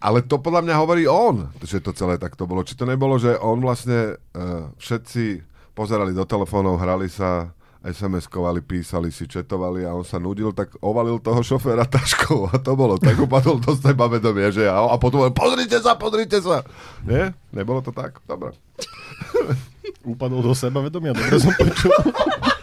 Ale 0.00 0.24
to 0.24 0.40
podľa 0.40 0.64
mňa 0.64 0.74
hovorí 0.80 1.04
on, 1.04 1.52
že 1.60 1.84
to 1.84 1.92
celé 1.92 2.16
takto 2.16 2.48
bolo. 2.48 2.64
Či 2.64 2.76
to 2.76 2.88
nebolo, 2.88 3.20
že 3.20 3.36
on 3.36 3.60
vlastne 3.60 4.16
uh, 4.16 4.72
všetci 4.80 5.44
pozerali 5.76 6.16
do 6.16 6.24
telefónov, 6.24 6.80
hrali 6.80 7.12
sa, 7.12 7.52
SMS-kovali, 7.80 8.60
písali 8.60 9.08
si, 9.08 9.24
četovali 9.24 9.88
a 9.88 9.96
on 9.96 10.04
sa 10.04 10.20
nudil, 10.20 10.52
tak 10.52 10.76
ovalil 10.84 11.16
toho 11.16 11.40
šoféra 11.40 11.88
taškou 11.88 12.52
a 12.52 12.60
to 12.60 12.76
bolo. 12.76 13.00
Tak 13.00 13.16
upadol 13.16 13.56
do 13.56 13.72
seba 13.72 14.04
vedomie, 14.04 14.52
že 14.52 14.68
a, 14.68 14.84
a 14.84 14.96
potom 15.00 15.24
hovoril, 15.24 15.36
pozrite 15.36 15.80
sa, 15.80 15.96
pozrite 15.96 16.44
sa. 16.44 16.60
Nie? 17.08 17.32
Nebolo 17.56 17.80
to 17.80 17.92
tak? 17.92 18.20
Dobre. 18.28 18.52
Upadol 20.04 20.44
do 20.44 20.52
seba 20.52 20.84
vedomia, 20.84 21.16
dobre 21.16 21.40
som 21.40 21.52
počul. 21.56 21.92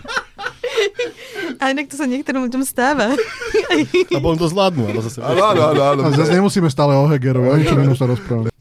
A 1.57 1.73
inak 1.73 1.89
to 1.89 1.95
sa 1.97 2.05
niektorým 2.05 2.45
ľuďom 2.49 2.63
stáva. 2.65 3.13
A 3.13 4.19
potom 4.21 4.37
to 4.37 4.49
zvládnu, 4.49 4.89
ale 4.89 5.01
zase... 5.05 5.21
Áno, 5.21 5.61
áno, 5.73 5.81
áno. 5.81 6.01
A 6.05 6.09
zase 6.13 6.37
nemusíme 6.37 6.69
stále 6.69 6.93
o 6.97 7.05
Hegerovi, 7.09 7.47
o 7.49 7.57
ničom 7.57 7.77
inom 7.81 7.97
sa 7.97 8.09
rozprávať. 8.09 8.56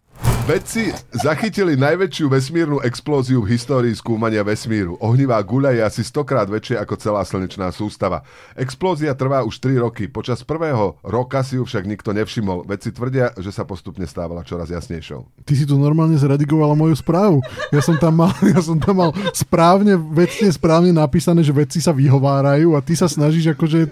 Vedci 0.46 0.94
zachytili 1.10 1.74
najväčšiu 1.74 2.30
vesmírnu 2.30 2.78
explóziu 2.86 3.42
v 3.42 3.58
histórii 3.58 3.90
skúmania 3.98 4.46
vesmíru. 4.46 4.94
Ohnivá 5.02 5.42
guľa 5.42 5.74
je 5.74 5.82
asi 5.82 6.02
stokrát 6.06 6.46
väčšia 6.46 6.86
ako 6.86 6.94
celá 6.94 7.26
slnečná 7.26 7.74
sústava. 7.74 8.22
Explózia 8.54 9.10
trvá 9.18 9.42
už 9.42 9.58
3 9.58 9.82
roky. 9.82 10.06
Počas 10.06 10.46
prvého 10.46 11.02
roka 11.02 11.42
si 11.42 11.58
ju 11.58 11.66
však 11.66 11.90
nikto 11.90 12.14
nevšimol. 12.14 12.62
Vedci 12.62 12.94
tvrdia, 12.94 13.34
že 13.42 13.50
sa 13.50 13.66
postupne 13.66 14.06
stávala 14.06 14.46
čoraz 14.46 14.70
jasnejšou. 14.70 15.26
Ty 15.42 15.52
si 15.58 15.66
tu 15.66 15.74
normálne 15.82 16.14
zredigovala 16.14 16.78
moju 16.78 16.94
správu. 16.94 17.42
Ja 17.74 17.82
som 17.82 17.98
tam 17.98 18.22
mal, 18.22 18.30
ja 18.54 18.62
som 18.62 18.78
tam 18.78 19.02
mal 19.02 19.10
správne, 19.34 19.98
vecne 19.98 20.54
správne 20.54 20.94
napísané, 20.94 21.42
že 21.42 21.50
vedci 21.50 21.82
sa 21.82 21.90
vyhovárajú 21.90 22.78
a 22.78 22.80
ty 22.86 22.94
sa 22.94 23.10
snažíš 23.10 23.58
akože 23.58 23.90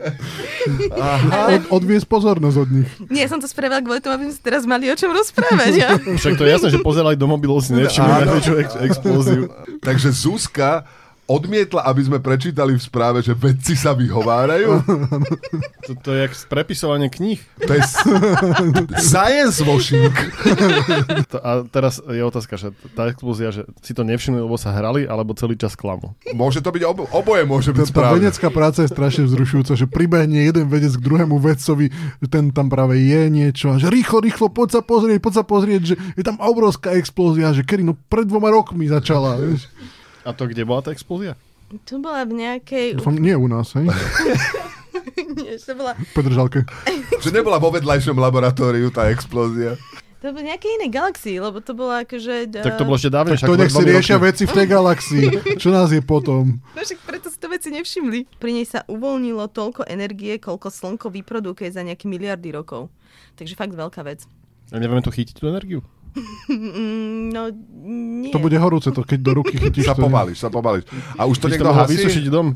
od, 1.51 1.83
odviesť 1.83 2.07
pozornosť 2.07 2.57
od 2.63 2.69
nich. 2.71 2.91
Nie, 3.11 3.27
som 3.27 3.43
to 3.43 3.51
spravila 3.51 3.83
kvôli 3.83 3.99
tomu, 3.99 4.23
aby 4.23 4.31
sme 4.31 4.35
si 4.39 4.43
teraz 4.47 4.63
mali 4.63 4.87
o 4.87 4.95
čom 4.95 5.11
rozprávať. 5.11 5.73
Ja? 5.75 5.99
Však 5.99 6.39
to 6.39 6.44
je 6.47 6.53
jasné, 6.53 6.69
že 6.71 6.81
pozerali 6.85 7.17
do 7.17 7.27
mobilov 7.27 7.65
si 7.65 7.73
nevšimli 7.73 8.11
najväčšiu 8.25 8.55
ex- 8.61 8.79
explóziu. 8.81 9.49
Takže 9.81 10.09
Zuzka 10.13 10.85
odmietla, 11.25 11.89
aby 11.89 12.03
sme 12.05 12.19
prečítali 12.21 12.77
v 12.77 12.83
správe, 12.83 13.19
že 13.21 13.33
vedci 13.33 13.73
sa 13.75 13.97
vyhovárajú. 13.97 14.81
To, 15.85 15.93
to 15.97 16.09
je 16.13 16.19
jak 16.25 16.33
prepisovanie 16.49 17.09
kníh. 17.09 17.41
To 17.65 17.73
je 17.73 17.81
science 19.01 19.61
washing. 19.61 20.13
To, 21.33 21.37
a 21.41 21.51
teraz 21.65 22.01
je 22.01 22.21
otázka, 22.21 22.57
že 22.57 22.69
tá 22.93 23.09
explózia, 23.09 23.49
že 23.49 23.65
si 23.81 23.93
to 23.93 24.05
nevšimli, 24.05 24.41
lebo 24.41 24.57
sa 24.57 24.73
hrali, 24.73 25.05
alebo 25.05 25.33
celý 25.33 25.57
čas 25.57 25.73
klamu. 25.73 26.13
Môže 26.33 26.61
to 26.61 26.69
byť 26.69 26.83
obo, 26.85 27.09
oboje, 27.11 27.43
môže 27.45 27.71
byť 27.73 27.81
Tá, 27.81 27.89
tá 27.89 27.93
správne. 27.93 28.17
vedecká 28.21 28.49
práca 28.49 28.81
je 28.85 28.91
strašne 28.91 29.25
vzrušujúca, 29.25 29.73
že 29.77 29.87
pribehne 29.89 30.41
jeden 30.41 30.69
vedec 30.69 30.93
k 30.93 31.03
druhému 31.03 31.37
vedcovi, 31.41 31.89
že 32.21 32.29
ten 32.29 32.53
tam 32.53 32.69
práve 32.69 33.01
je 33.01 33.23
niečo 33.29 33.73
a 33.73 33.81
že 33.81 33.89
rýchlo, 33.89 34.21
rýchlo, 34.21 34.53
poď 34.53 34.79
sa 34.79 34.83
pozrieť, 34.85 35.19
poď 35.21 35.33
sa 35.41 35.45
pozrieť, 35.45 35.83
že 35.85 35.95
je 36.15 36.25
tam 36.25 36.37
obrovská 36.39 36.93
explózia, 36.95 37.53
že 37.53 37.65
kedy, 37.65 37.83
no 37.83 37.97
pred 38.09 38.25
dvoma 38.25 38.53
rokmi 38.53 38.87
začala. 38.87 39.37
Vieš. 39.37 39.67
A 40.25 40.33
to 40.33 40.49
kde 40.49 40.65
bola 40.65 40.81
tá 40.81 40.91
explózia? 40.91 41.37
To 41.85 42.01
bola 42.01 42.25
v 42.25 42.33
nejakej... 42.41 42.97
Dúfam, 42.97 43.17
nie 43.21 43.37
u 43.37 43.45
nás, 43.49 43.77
hej? 43.77 43.89
Nie, 45.15 45.59
to 45.59 45.75
bola, 45.75 45.99
V 45.99 46.11
Petržalke. 46.15 46.61
Že 47.25 47.31
nebola 47.35 47.59
vo 47.59 47.71
vedľajšom 47.75 48.17
laboratóriu 48.17 48.89
tá 48.95 49.11
explózia. 49.11 49.75
to 50.23 50.31
bola 50.31 50.41
v 50.41 50.49
nejakej 50.55 50.71
inej 50.81 50.91
galaxii, 50.95 51.37
lebo 51.43 51.59
to 51.61 51.73
bola 51.77 52.07
akože... 52.07 52.57
Tak 52.63 52.81
to 52.81 52.87
bolo 52.87 52.97
ešte 52.97 53.13
dávne. 53.13 53.37
To 53.37 53.59
nech 53.59 53.75
si 53.75 53.85
riešia 53.85 54.17
veci 54.17 54.49
v 54.49 54.53
tej 54.55 54.67
galaxii. 54.71 55.27
Čo 55.63 55.69
nás 55.75 55.91
je 55.91 56.01
potom? 56.01 56.63
No 56.73 56.81
však 56.81 57.01
preto 57.05 57.29
si 57.29 57.39
to 57.39 57.51
veci 57.51 57.69
nevšimli. 57.75 58.41
Pri 58.41 58.51
nej 58.55 58.65
sa 58.65 58.87
uvoľnilo 58.87 59.51
toľko 59.51 59.85
energie, 59.91 60.39
koľko 60.41 60.71
slnko 60.71 61.11
vyprodukuje 61.11 61.69
za 61.75 61.83
nejaké 61.85 62.09
miliardy 62.09 62.55
rokov. 62.55 62.89
Takže 63.35 63.59
fakt 63.59 63.75
veľká 63.75 64.01
vec. 64.07 64.25
A 64.73 64.81
nevieme 64.81 65.05
tu 65.05 65.11
chytiť 65.13 65.37
tú 65.37 65.51
energiu? 65.51 65.85
Mm, 66.47 67.31
No, 67.31 67.51
nie. 67.83 68.31
To 68.31 68.39
bude 68.39 68.55
horúce, 68.55 68.89
to 68.89 69.03
keď 69.03 69.21
do 69.21 69.33
ruky 69.37 69.59
chytíš. 69.59 69.85
Sa 69.85 69.95
pobalíš, 69.95 70.39
sa 70.39 70.49
pobalíš. 70.49 70.87
A 71.15 71.27
už 71.27 71.37
to 71.37 71.51
niekto 71.51 71.69
hasí? 71.69 71.99
vysušiť 71.99 72.25
dom. 72.31 72.55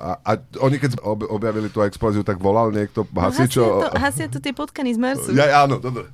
A, 0.00 0.16
a 0.16 0.30
oni 0.58 0.80
keď 0.80 0.96
ob, 1.00 1.28
objavili 1.28 1.68
tú 1.68 1.84
explóziu, 1.84 2.24
tak 2.24 2.40
volal 2.40 2.72
niekto 2.72 3.04
No, 3.06 3.20
hasia, 3.20 3.44
hasičo. 3.44 3.60
to, 3.60 3.88
hasia 3.94 4.26
to 4.26 4.40
tie 4.40 4.50
potkany 4.50 4.90
z 4.90 4.98
Marsu. 4.98 5.30
Ja, 5.30 5.62
áno, 5.62 5.76
dobre. 5.76 6.08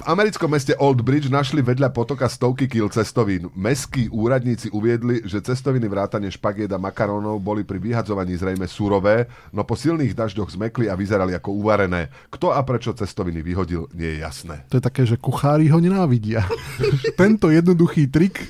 V 0.00 0.08
americkom 0.08 0.48
meste 0.48 0.72
Old 0.80 1.04
Bridge 1.04 1.28
našli 1.28 1.60
vedľa 1.60 1.92
potoka 1.92 2.24
stovky 2.24 2.64
kil 2.72 2.88
cestovín. 2.88 3.52
Mestskí 3.52 4.08
úradníci 4.08 4.72
uviedli, 4.72 5.20
že 5.28 5.44
cestoviny 5.44 5.84
vrátane 5.92 6.32
špagiet 6.32 6.72
a 6.72 6.80
makarónov 6.80 7.36
boli 7.44 7.68
pri 7.68 7.76
vyhadzovaní 7.76 8.32
zrejme 8.40 8.64
surové, 8.64 9.28
no 9.52 9.60
po 9.60 9.76
silných 9.76 10.16
dažďoch 10.16 10.56
zmekli 10.56 10.88
a 10.88 10.96
vyzerali 10.96 11.36
ako 11.36 11.52
uvarené. 11.52 12.08
Kto 12.32 12.48
a 12.48 12.64
prečo 12.64 12.96
cestoviny 12.96 13.44
vyhodil, 13.44 13.92
nie 13.92 14.16
je 14.16 14.24
jasné. 14.24 14.64
To 14.72 14.80
je 14.80 14.84
také, 14.88 15.04
že 15.04 15.20
kuchári 15.20 15.68
ho 15.68 15.76
nenávidia. 15.76 16.48
Tento 17.20 17.52
jednoduchý 17.52 18.08
trik 18.08 18.40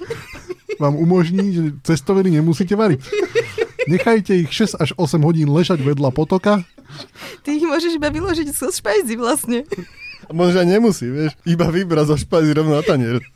vám 0.79 0.95
umožní, 0.95 1.47
že 1.51 1.63
cestoviny 1.83 2.39
nemusíte 2.39 2.79
variť. 2.79 3.03
Nechajte 3.91 4.39
ich 4.39 4.55
6 4.55 4.79
až 4.79 4.95
8 4.95 5.19
hodín 5.27 5.51
ležať 5.51 5.83
vedľa 5.83 6.15
potoka. 6.15 6.63
Ty 7.43 7.51
ich 7.51 7.67
môžeš 7.67 7.99
iba 7.99 8.07
vyložiť 8.07 8.55
zo 8.55 8.71
špajzy 8.71 9.19
vlastne. 9.19 9.67
A 10.29 10.31
možno 10.35 10.61
nemusí, 10.67 11.09
vieš. 11.09 11.33
Iba 11.47 11.71
vybrať 11.71 12.07
zo 12.13 12.17
špajzy 12.21 12.51
rovno 12.53 12.77
na 12.77 12.85
tanier. 12.85 13.23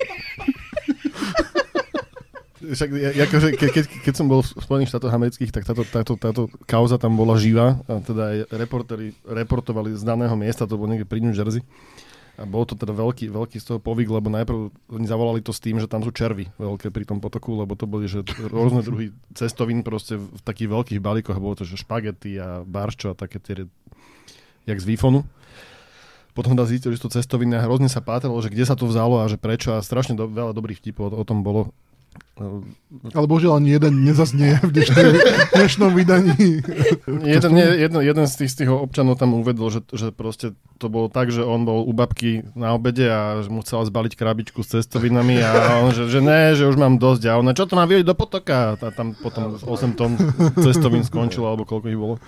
Však, 2.64 2.90
akože, 3.29 3.49
ke, 3.61 3.66
keď, 3.68 3.85
keď 4.09 4.14
som 4.16 4.25
bol 4.25 4.40
v 4.40 4.49
Spojených 4.49 4.88
štátoch 4.88 5.12
amerických, 5.12 5.53
tak 5.53 5.68
táto, 5.68 5.85
táto, 5.85 6.16
táto 6.16 6.42
kauza 6.64 6.97
tam 6.97 7.12
bola 7.12 7.37
živá. 7.37 7.77
A 7.85 8.01
teda 8.01 8.23
aj 8.33 8.38
reportéri 8.57 9.12
reportovali 9.29 9.92
z 9.92 10.01
daného 10.01 10.33
miesta, 10.33 10.64
to 10.64 10.81
bolo 10.81 10.97
niekde 10.97 11.05
pri 11.05 11.20
New 11.20 11.37
Jersey. 11.37 11.61
A 12.35 12.42
bol 12.42 12.66
to 12.66 12.75
teda 12.75 12.90
veľký, 12.90 13.31
veľký 13.31 13.62
z 13.62 13.66
toho 13.68 13.79
povyk, 13.79 14.11
lebo 14.11 14.27
najprv 14.27 14.59
oni 14.90 15.07
zavolali 15.07 15.38
to 15.38 15.55
s 15.55 15.62
tým, 15.62 15.79
že 15.79 15.87
tam 15.87 16.03
sú 16.03 16.11
červy 16.11 16.51
veľké 16.59 16.90
pri 16.90 17.07
tom 17.07 17.23
potoku, 17.23 17.55
lebo 17.55 17.79
to 17.79 17.87
boli 17.87 18.11
že 18.11 18.27
rôzne 18.51 18.83
druhy 18.83 19.14
cestovín 19.38 19.87
proste 19.87 20.18
v 20.18 20.40
takých 20.42 20.73
veľkých 20.75 21.01
balíkoch. 21.05 21.38
Bolo 21.38 21.55
to, 21.55 21.62
že 21.62 21.79
špagety 21.79 22.35
a 22.42 22.66
barčo 22.66 23.14
a 23.14 23.18
také 23.18 23.38
tie, 23.38 23.70
jak 24.66 24.79
z 24.83 24.87
výfonu. 24.88 25.23
Potom 26.35 26.59
teda 26.59 26.66
zistili, 26.66 26.99
že 26.99 27.07
to 27.07 27.14
cestoviny 27.14 27.55
a 27.55 27.64
hrozne 27.64 27.87
sa 27.87 28.03
pátralo, 28.03 28.37
že 28.42 28.51
kde 28.51 28.66
sa 28.66 28.75
to 28.75 28.90
vzalo 28.90 29.23
a 29.23 29.31
že 29.31 29.38
prečo 29.38 29.79
a 29.79 29.87
strašne 29.87 30.18
do, 30.18 30.27
veľa 30.27 30.51
dobrých 30.51 30.83
vtipov 30.83 31.14
o, 31.14 31.23
o 31.23 31.25
tom 31.25 31.47
bolo. 31.47 31.70
Ale 33.14 33.31
božiaľ, 33.31 33.62
ani 33.62 33.79
jeden 33.79 34.03
nezaznie 34.03 34.59
v 34.59 34.70
dnešnej, 34.75 35.07
dnešnom 35.55 35.94
vydaní. 35.94 36.62
Jeden, 37.23 37.51
nie, 37.55 37.68
jeden, 37.79 38.01
jeden 38.03 38.27
z 38.27 38.35
tých, 38.42 38.51
z 38.51 38.57
tých 38.64 38.70
občanov 38.75 39.23
tam 39.23 39.38
uvedol, 39.38 39.70
že, 39.70 39.87
že 39.94 40.11
proste 40.11 40.59
to 40.83 40.90
bolo 40.90 41.07
tak, 41.07 41.31
že 41.31 41.47
on 41.47 41.62
bol 41.62 41.87
u 41.87 41.92
babky 41.94 42.42
na 42.59 42.75
obede 42.75 43.07
a 43.07 43.38
že 43.38 43.55
mu 43.55 43.62
chcela 43.62 43.87
zbaliť 43.87 44.18
krabičku 44.18 44.66
s 44.66 44.75
cestovinami 44.75 45.38
a 45.38 45.79
on, 45.87 45.94
že, 45.94 46.11
že 46.11 46.18
ne, 46.18 46.59
že 46.59 46.66
už 46.66 46.75
mám 46.75 46.99
dosť 46.99 47.23
a 47.31 47.38
ona, 47.38 47.55
čo 47.55 47.70
to 47.70 47.79
má 47.79 47.87
vyjať 47.87 48.03
do 48.03 48.14
potoka? 48.18 48.75
A 48.75 48.90
tam 48.90 49.14
potom 49.14 49.55
8 49.62 49.94
tón 49.94 50.18
cestovín 50.59 51.07
skončilo, 51.07 51.47
alebo 51.47 51.62
koľko 51.62 51.87
ich 51.87 51.99
bolo. 51.99 52.18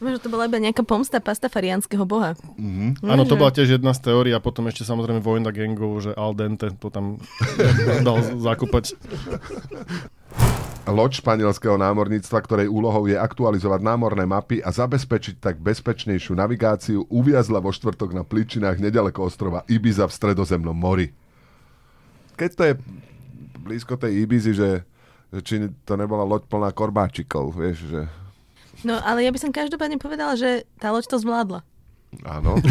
Možno 0.00 0.16
to 0.16 0.32
bola 0.32 0.48
iba 0.48 0.56
nejaká 0.56 0.80
pomsta 0.80 1.20
pastafariánskeho 1.20 2.08
boha. 2.08 2.32
Mhm. 2.56 3.04
Áno, 3.04 3.28
to 3.28 3.36
bola 3.36 3.52
tiež 3.52 3.76
jedna 3.76 3.92
z 3.92 4.08
teórií 4.08 4.32
a 4.32 4.40
potom 4.40 4.64
ešte 4.72 4.88
samozrejme 4.88 5.20
vojna 5.20 5.52
gangov, 5.52 6.00
že 6.08 6.16
al 6.16 6.32
dente 6.32 6.72
to 6.80 6.88
tam 6.88 7.20
dal 8.06 8.24
zakúpať. 8.40 8.96
Loď 10.88 11.20
španielského 11.20 11.76
námorníctva, 11.76 12.38
ktorej 12.40 12.72
úlohou 12.72 13.04
je 13.04 13.14
aktualizovať 13.14 13.84
námorné 13.84 14.24
mapy 14.24 14.64
a 14.64 14.72
zabezpečiť 14.72 15.36
tak 15.36 15.60
bezpečnejšiu 15.60 16.32
navigáciu, 16.32 17.04
uviazla 17.12 17.60
vo 17.60 17.68
štvrtok 17.68 18.16
na 18.16 18.24
pličinách 18.24 18.80
nedaleko 18.80 19.28
ostrova 19.28 19.68
Ibiza 19.68 20.08
v 20.08 20.16
stredozemnom 20.16 20.74
mori. 20.74 21.12
Keď 22.40 22.50
to 22.56 22.62
je 22.64 22.74
blízko 23.60 24.00
tej 24.00 24.24
Ibizy, 24.24 24.56
že, 24.56 24.70
že 25.28 25.40
či 25.44 25.54
to 25.84 26.00
nebola 26.00 26.24
loď 26.24 26.48
plná 26.48 26.72
korbáčikov, 26.72 27.52
vieš, 27.52 27.84
že 27.84 28.00
No, 28.82 28.96
ale 29.02 29.24
ja 29.26 29.30
by 29.30 29.38
som 29.40 29.50
každopádne 29.52 30.00
povedala, 30.00 30.36
že 30.36 30.64
tá 30.80 30.90
loď 30.94 31.08
to 31.10 31.16
zvládla. 31.20 31.60
áno. 32.24 32.56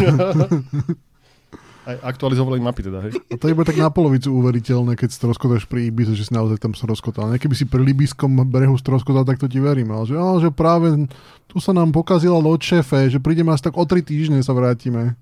Aj 1.80 1.96
aktualizovali 2.12 2.60
mapy 2.60 2.84
teda, 2.84 3.08
hej. 3.08 3.16
A 3.32 3.40
to 3.40 3.48
je 3.48 3.56
iba 3.56 3.64
tak 3.64 3.80
na 3.80 3.88
polovicu 3.88 4.28
uveriteľné, 4.28 5.00
keď 5.00 5.16
stroskotáš 5.16 5.64
pri 5.64 5.88
Ibize, 5.88 6.12
že 6.12 6.28
si 6.28 6.32
naozaj 6.36 6.60
tam 6.60 6.76
stroskotal. 6.76 7.32
Keby 7.40 7.56
si 7.56 7.64
pri 7.64 7.80
Libyskom 7.80 8.36
brehu 8.52 8.76
stroskotal, 8.76 9.24
tak 9.24 9.40
to 9.40 9.48
ti 9.48 9.64
verím. 9.64 9.88
Ale 9.96 10.04
že, 10.04 10.14
á, 10.20 10.28
že 10.44 10.52
práve 10.52 11.08
tu 11.48 11.56
sa 11.56 11.72
nám 11.72 11.88
pokazila 11.96 12.36
loď 12.36 12.76
šéfe, 12.76 13.08
že 13.08 13.16
prídeme 13.16 13.48
asi 13.56 13.64
tak 13.64 13.80
o 13.80 13.84
tri 13.88 14.04
týždne 14.04 14.44
sa 14.44 14.52
vrátime. 14.52 15.16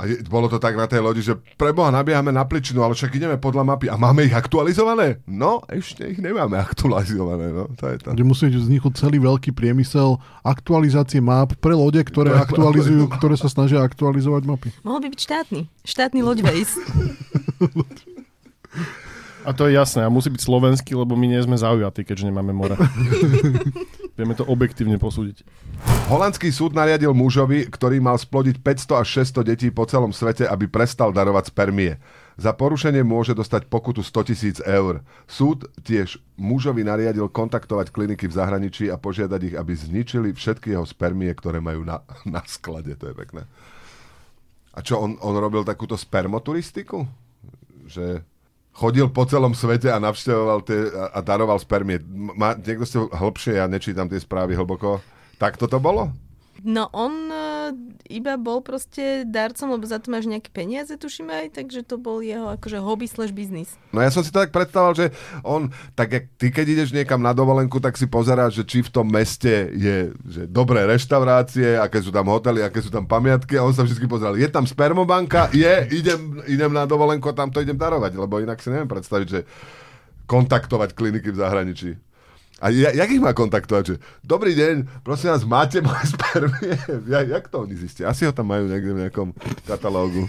A 0.00 0.08
je, 0.08 0.24
bolo 0.24 0.48
to 0.48 0.56
tak 0.56 0.80
na 0.80 0.88
tej 0.88 1.04
lodi, 1.04 1.20
že 1.20 1.36
preboha 1.60 1.92
nabiehame 1.92 2.32
na 2.32 2.48
pličinu, 2.48 2.80
ale 2.80 2.96
však 2.96 3.20
ideme 3.20 3.36
podľa 3.36 3.68
mapy 3.68 3.92
a 3.92 4.00
máme 4.00 4.24
ich 4.24 4.32
aktualizované? 4.32 5.20
No, 5.28 5.60
ešte 5.68 6.08
ich 6.08 6.16
nemáme 6.16 6.56
aktualizované, 6.56 7.52
no, 7.52 7.68
to 7.76 7.84
je 7.84 8.00
to. 8.00 8.16
Kde 8.16 8.24
musí 8.24 8.48
vzniknúť 8.48 8.96
celý 8.96 9.20
veľký 9.20 9.52
priemysel 9.52 10.16
aktualizácie 10.40 11.20
map 11.20 11.52
pre 11.60 11.76
lode, 11.76 12.00
ktoré 12.00 12.32
aktualizujú, 12.48 13.12
ktoré 13.12 13.36
sa 13.36 13.52
snažia 13.52 13.84
aktualizovať 13.84 14.42
mapy. 14.48 14.72
Mohol 14.80 15.04
by 15.04 15.08
byť 15.12 15.20
štátny. 15.20 15.60
Štátny 15.84 16.20
loďvejs. 16.24 16.70
A 19.44 19.52
to 19.52 19.68
je 19.68 19.76
jasné, 19.76 20.00
a 20.04 20.12
musí 20.12 20.32
byť 20.32 20.40
slovenský, 20.40 20.96
lebo 20.96 21.12
my 21.12 21.28
nie 21.28 21.40
sme 21.44 21.60
zaujatí, 21.60 22.08
keďže 22.08 22.28
nemáme 22.32 22.56
more. 22.56 22.76
Vieme 24.18 24.34
to 24.34 24.44
objektívne 24.44 24.98
posúdiť. 25.00 25.46
Holandský 26.10 26.50
súd 26.50 26.74
nariadil 26.74 27.14
mužovi, 27.14 27.70
ktorý 27.70 28.02
mal 28.02 28.18
splodiť 28.18 28.58
500 28.60 29.00
až 29.00 29.08
600 29.30 29.50
detí 29.50 29.68
po 29.70 29.86
celom 29.86 30.10
svete, 30.10 30.44
aby 30.44 30.66
prestal 30.66 31.14
darovať 31.14 31.54
spermie. 31.54 31.96
Za 32.40 32.56
porušenie 32.56 33.04
môže 33.04 33.36
dostať 33.36 33.68
pokutu 33.68 34.00
100 34.00 34.28
tisíc 34.32 34.56
eur. 34.64 35.04
Súd 35.28 35.68
tiež 35.84 36.18
mužovi 36.40 36.82
nariadil 36.82 37.28
kontaktovať 37.28 37.92
kliniky 37.92 38.26
v 38.26 38.36
zahraničí 38.36 38.88
a 38.88 38.96
požiadať 38.96 39.40
ich, 39.52 39.54
aby 39.54 39.72
zničili 39.76 40.28
všetky 40.32 40.72
jeho 40.72 40.88
spermie, 40.88 41.30
ktoré 41.36 41.60
majú 41.60 41.84
na, 41.84 42.00
na 42.26 42.40
sklade. 42.48 42.96
To 42.96 43.12
je 43.12 43.14
pekné. 43.14 43.44
A 44.70 44.80
čo, 44.80 45.02
on, 45.02 45.18
on 45.20 45.34
robil 45.36 45.66
takúto 45.66 45.98
spermoturistiku? 45.98 47.04
Že 47.90 48.24
chodil 48.80 49.12
po 49.12 49.28
celom 49.28 49.52
svete 49.52 49.92
a 49.92 50.00
navštevoval 50.00 50.64
tie, 50.64 50.88
a, 50.88 51.12
a 51.12 51.18
daroval 51.20 51.60
spermie. 51.60 52.00
Má, 52.08 52.56
niekto 52.56 52.88
ste 52.88 52.98
hĺbšie, 53.04 53.60
ja 53.60 53.68
nečítam 53.68 54.08
tie 54.08 54.16
správy 54.16 54.56
hlboko. 54.56 55.04
Tak 55.36 55.60
toto 55.60 55.76
bolo? 55.76 56.08
No 56.64 56.88
on 56.96 57.28
iba 58.10 58.34
bol 58.34 58.58
proste 58.58 59.22
darcom, 59.22 59.70
lebo 59.70 59.86
za 59.86 60.02
to 60.02 60.10
máš 60.10 60.26
nejaké 60.26 60.50
peniaze, 60.50 60.90
tuším 60.90 61.30
aj, 61.30 61.46
takže 61.62 61.86
to 61.86 61.94
bol 61.96 62.18
jeho 62.18 62.50
akože 62.50 62.82
hobby 62.82 63.06
slash 63.06 63.30
business. 63.30 63.78
No 63.94 64.02
ja 64.02 64.10
som 64.10 64.26
si 64.26 64.34
to 64.34 64.42
tak 64.42 64.50
predstavoval, 64.50 64.98
že 64.98 65.06
on, 65.46 65.70
tak 65.94 66.10
jak 66.10 66.24
ty 66.34 66.50
keď 66.50 66.66
ideš 66.66 66.90
niekam 66.90 67.22
na 67.22 67.30
dovolenku, 67.30 67.78
tak 67.78 67.94
si 67.94 68.10
pozeráš, 68.10 68.60
že 68.60 68.64
či 68.66 68.78
v 68.82 68.90
tom 68.90 69.06
meste 69.06 69.70
je 69.70 70.10
že 70.26 70.50
dobré 70.50 70.82
reštaurácie, 70.90 71.78
aké 71.78 72.02
sú 72.02 72.10
tam 72.10 72.26
hotely, 72.26 72.66
aké 72.66 72.82
sú 72.82 72.90
tam 72.90 73.06
pamiatky 73.06 73.54
a 73.54 73.62
on 73.62 73.70
sa 73.70 73.86
vždy 73.86 74.10
pozeral, 74.10 74.34
je 74.34 74.50
tam 74.50 74.66
spermobanka, 74.66 75.46
je, 75.54 75.86
idem, 75.94 76.42
idem 76.50 76.72
na 76.74 76.84
dovolenku 76.90 77.30
a 77.30 77.36
tam 77.38 77.54
to 77.54 77.62
idem 77.62 77.78
darovať, 77.78 78.18
lebo 78.18 78.42
inak 78.42 78.58
si 78.58 78.74
neviem 78.74 78.90
predstaviť, 78.90 79.26
že 79.30 79.40
kontaktovať 80.26 80.94
kliniky 80.94 81.30
v 81.30 81.40
zahraničí. 81.42 81.90
A 82.60 82.68
ja, 82.68 82.92
jak 82.92 83.08
ich 83.08 83.24
má 83.24 83.32
kontaktovať? 83.32 83.82
Že, 83.88 83.94
Dobrý 84.20 84.52
deň, 84.52 85.00
prosím 85.00 85.32
vás, 85.32 85.42
máte 85.48 85.80
moje 85.80 86.12
spermie? 86.12 86.76
Ja, 87.08 87.24
jak 87.24 87.48
to 87.48 87.64
oni 87.64 87.72
zistia? 87.72 88.12
Asi 88.12 88.28
ho 88.28 88.32
tam 88.36 88.52
majú 88.52 88.68
niekde 88.68 88.92
v 88.92 89.00
nejakom 89.08 89.32
katalógu. 89.64 90.28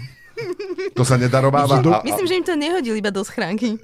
To 0.96 1.04
sa 1.04 1.20
nedarováva. 1.20 1.84
A, 1.84 2.00
a, 2.00 2.04
Myslím, 2.08 2.26
že 2.26 2.34
im 2.40 2.46
to 2.48 2.56
nehodili 2.56 3.04
iba 3.04 3.12
do 3.12 3.20
schránky. 3.20 3.76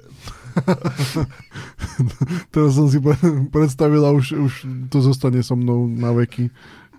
Teraz 2.53 2.73
som 2.73 2.89
si 2.89 2.97
predstavila, 3.53 4.09
už, 4.11 4.33
už 4.33 4.53
to 4.89 4.97
zostane 4.99 5.39
so 5.45 5.53
mnou 5.53 5.85
na 5.85 6.09
veky 6.09 6.49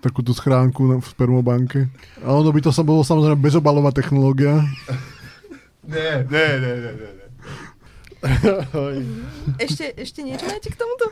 takúto 0.01 0.33
schránku 0.33 0.97
v 0.97 1.05
spermobanke. 1.05 1.85
A 2.25 2.33
ono 2.33 2.49
by 2.49 2.59
to 2.63 2.73
sa 2.73 2.81
bolo 2.81 3.05
samozrejme 3.05 3.37
bezobalová 3.37 3.93
technológia. 3.93 4.65
Nie, 5.85 6.25
nie, 6.25 6.47
nie, 6.57 6.73
nie, 6.79 6.93
nie. 6.97 7.20
Ešte, 9.57 9.97
ešte 9.97 10.19
niečo 10.21 10.45
máte 10.45 10.69
k 10.69 10.77
tomuto? 10.77 11.09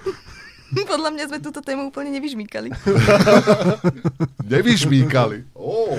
Podľa 0.94 1.10
mňa 1.18 1.24
sme 1.34 1.40
túto 1.42 1.66
tému 1.66 1.90
úplne 1.90 2.14
nevyžmýkali. 2.14 2.70
Nevyžmýkali. 4.54 5.58
Oh. 5.58 5.98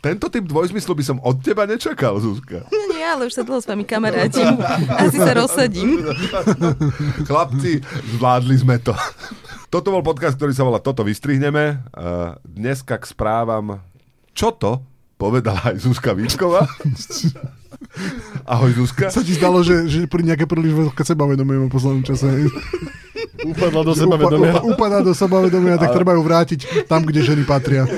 Tento 0.00 0.32
typ 0.32 0.48
dvojzmyslu 0.48 0.96
by 0.96 1.04
som 1.04 1.18
od 1.20 1.44
teba 1.44 1.68
nečakal, 1.68 2.16
Zuzka. 2.18 2.64
No 2.72 2.80
nie, 2.90 3.04
ale 3.04 3.28
už 3.28 3.36
sa 3.36 3.44
dlho 3.44 3.60
s 3.60 3.68
vami 3.68 3.84
kamarátim. 3.84 4.48
Asi 4.96 5.20
sa 5.20 5.36
rozsadím. 5.36 6.00
Chlapci, 7.28 7.84
zvládli 8.16 8.56
sme 8.56 8.80
to. 8.80 8.96
Toto 9.68 9.92
bol 9.92 10.02
podcast, 10.02 10.34
ktorý 10.40 10.56
sa 10.56 10.66
volá 10.66 10.80
Toto 10.82 11.04
vystrihneme. 11.04 11.84
Dneska 12.42 12.98
k 12.98 13.04
správam 13.06 13.84
Čo 14.32 14.56
to? 14.56 14.80
Povedala 15.20 15.76
aj 15.76 15.84
Zuzka 15.84 16.16
Vítková. 16.16 16.64
Ahoj 18.52 18.72
Zuzka. 18.76 19.08
Sa 19.08 19.24
ti 19.24 19.34
zdalo, 19.34 19.64
že, 19.64 19.88
že 19.88 20.04
pri 20.06 20.22
nejaké 20.24 20.44
príliš 20.44 20.72
veľké 20.76 21.02
sebavedomie 21.02 21.68
v 21.68 21.72
poslednom 21.72 22.04
čase. 22.04 22.48
Upadla 23.40 23.82
do 23.84 23.92
sebavedomia. 23.96 24.52
Upa, 24.60 24.68
upadá 24.68 24.98
do 25.00 25.12
sebavedomia, 25.16 25.80
tak 25.80 25.96
treba 25.96 26.12
ju 26.16 26.22
vrátiť 26.22 26.60
tam, 26.84 27.08
kde 27.08 27.24
ženy 27.24 27.42
patria. 27.48 27.88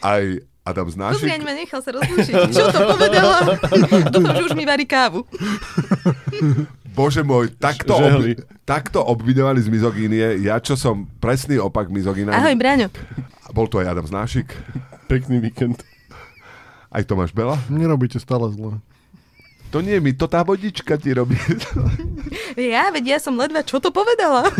Aj 0.00 0.22
Adam 0.62 0.88
Znášik. 0.88 1.26
Pozri, 1.26 1.34
ani 1.34 1.44
ma 1.44 1.54
nechal 1.56 1.80
sa 1.82 1.90
rozlúčiť. 1.90 2.34
Čo 2.52 2.64
to 2.70 2.80
povedala? 2.94 3.36
Dúfam, 4.14 4.34
že 4.38 4.42
už 4.46 4.54
mi 4.54 4.64
varí 4.68 4.86
kávu. 4.86 5.26
Bože 6.94 7.22
môj, 7.26 7.54
takto, 7.58 7.98
ob, 7.98 8.22
takto 8.66 8.98
obvidovali 9.02 9.58
z 9.62 9.68
mizogínie. 9.70 10.42
Ja, 10.46 10.62
čo 10.62 10.78
som 10.78 11.10
presný 11.18 11.58
opak 11.58 11.90
mizogína. 11.90 12.34
Ahoj, 12.38 12.54
Braňo. 12.54 12.92
Bol 13.50 13.66
to 13.66 13.82
aj 13.82 13.90
Adam 13.90 14.06
Znášik. 14.06 14.52
Pekný 15.10 15.42
víkend. 15.42 15.82
Aj 16.90 17.02
Tomáš 17.06 17.30
Bela. 17.30 17.54
Nerobíte 17.70 18.18
stále 18.18 18.50
zle. 18.50 18.82
To 19.70 19.78
nie 19.78 20.02
mi, 20.02 20.10
to 20.10 20.26
tá 20.26 20.42
vodička 20.42 20.98
ti 20.98 21.14
robí. 21.14 21.38
Ja, 22.58 22.90
veď 22.90 23.16
ja 23.16 23.18
som 23.22 23.38
ledva, 23.38 23.62
čo 23.62 23.78
to 23.78 23.94
povedala? 23.94 24.42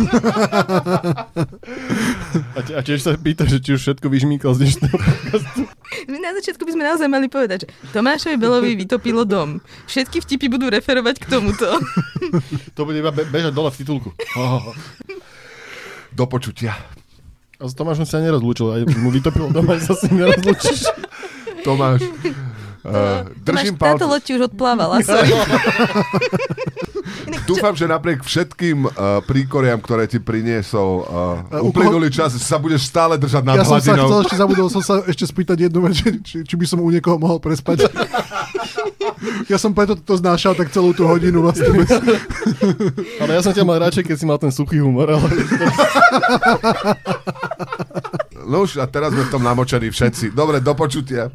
A, 2.55 2.61
te, 2.63 2.73
a 2.79 2.81
tiež 2.87 3.03
sa 3.03 3.19
pýta, 3.19 3.43
že 3.43 3.59
či 3.59 3.75
už 3.75 3.83
všetko 3.83 4.07
vyžmýkal 4.07 4.55
z 4.55 4.63
dnešného 4.63 4.95
podcastu. 4.95 5.61
My 6.07 6.17
na 6.23 6.31
začiatku 6.39 6.63
by 6.63 6.73
sme 6.73 6.85
naozaj 6.87 7.09
mali 7.11 7.27
povedať, 7.27 7.67
že 7.67 7.91
Tomášovi 7.91 8.39
Belovi 8.39 8.79
vytopilo 8.79 9.27
dom. 9.27 9.59
Všetky 9.91 10.23
vtipy 10.23 10.47
budú 10.47 10.71
referovať 10.71 11.19
k 11.19 11.27
tomuto. 11.27 11.67
To 12.79 12.87
bude 12.87 13.03
iba 13.03 13.11
be- 13.11 13.27
bežať 13.27 13.51
dole 13.51 13.75
v 13.75 13.79
titulku. 13.83 14.15
Oh. 14.39 14.71
Do 16.15 16.31
počutia. 16.31 16.79
A 17.59 17.67
s 17.67 17.75
Tomášom 17.75 18.07
sa 18.07 18.23
nerozlúčil. 18.23 18.71
Aj 18.71 18.83
mu 18.87 19.11
vytopilo 19.11 19.51
doma, 19.51 19.75
že 19.77 19.91
sa 19.91 19.95
s 19.99 20.07
ním 20.07 20.23
nerozlúčiš. 20.23 20.87
Tomáš, 21.63 22.01
uh, 22.03 23.25
držím 23.47 23.75
Tomáš, 23.77 23.93
táto 23.97 24.05
loď 24.09 24.25
už 24.31 24.41
odplávala, 24.49 24.97
sorry. 25.03 25.31
Dúfam, 27.45 27.75
že 27.75 27.91
napriek 27.91 28.23
všetkým 28.23 28.87
uh, 28.87 29.19
príkoriam, 29.27 29.83
ktoré 29.83 30.07
ti 30.07 30.23
priniesol 30.23 31.03
uh, 31.03 31.67
uplynulý 31.67 32.07
čas, 32.07 32.39
sa 32.39 32.57
budeš 32.57 32.87
stále 32.87 33.19
držať 33.19 33.43
nad 33.43 33.59
Ja 33.59 33.67
som 33.67 33.83
sa 33.83 33.83
chcel, 33.83 33.99
hladinou. 33.99 34.23
ešte 34.23 34.37
zabudol 34.39 34.69
som 34.71 34.83
sa 34.83 35.03
ešte 35.05 35.27
spýtať 35.27 35.67
jednu 35.67 35.83
vec, 35.83 35.95
že- 35.99 36.21
či, 36.23 36.37
či 36.47 36.55
by 36.55 36.67
som 36.67 36.79
u 36.79 36.89
niekoho 36.89 37.19
mohol 37.19 37.43
prespať. 37.43 37.91
Ja 39.51 39.59
som 39.59 39.75
preto 39.75 39.99
to 39.99 40.15
znášal 40.17 40.55
tak 40.55 40.71
celú 40.71 40.95
tú 40.95 41.05
hodinu 41.05 41.43
vlastne. 41.45 41.69
Ale 43.21 43.31
ja 43.37 43.43
som 43.43 43.53
ťa 43.53 43.67
mal 43.67 43.83
radšej, 43.83 44.07
keď 44.07 44.17
si 44.17 44.25
mal 44.25 44.39
ten 44.41 44.49
suchý 44.55 44.81
humor. 44.81 45.11
Ale... 45.11 45.27
No 48.47 48.65
už 48.65 48.81
a 48.81 48.87
teraz 48.89 49.13
sme 49.13 49.27
v 49.29 49.33
tom 49.33 49.43
namočení 49.45 49.91
všetci. 49.91 50.33
Dobre, 50.33 50.61
do 50.63 50.73
počutia. 50.73 51.29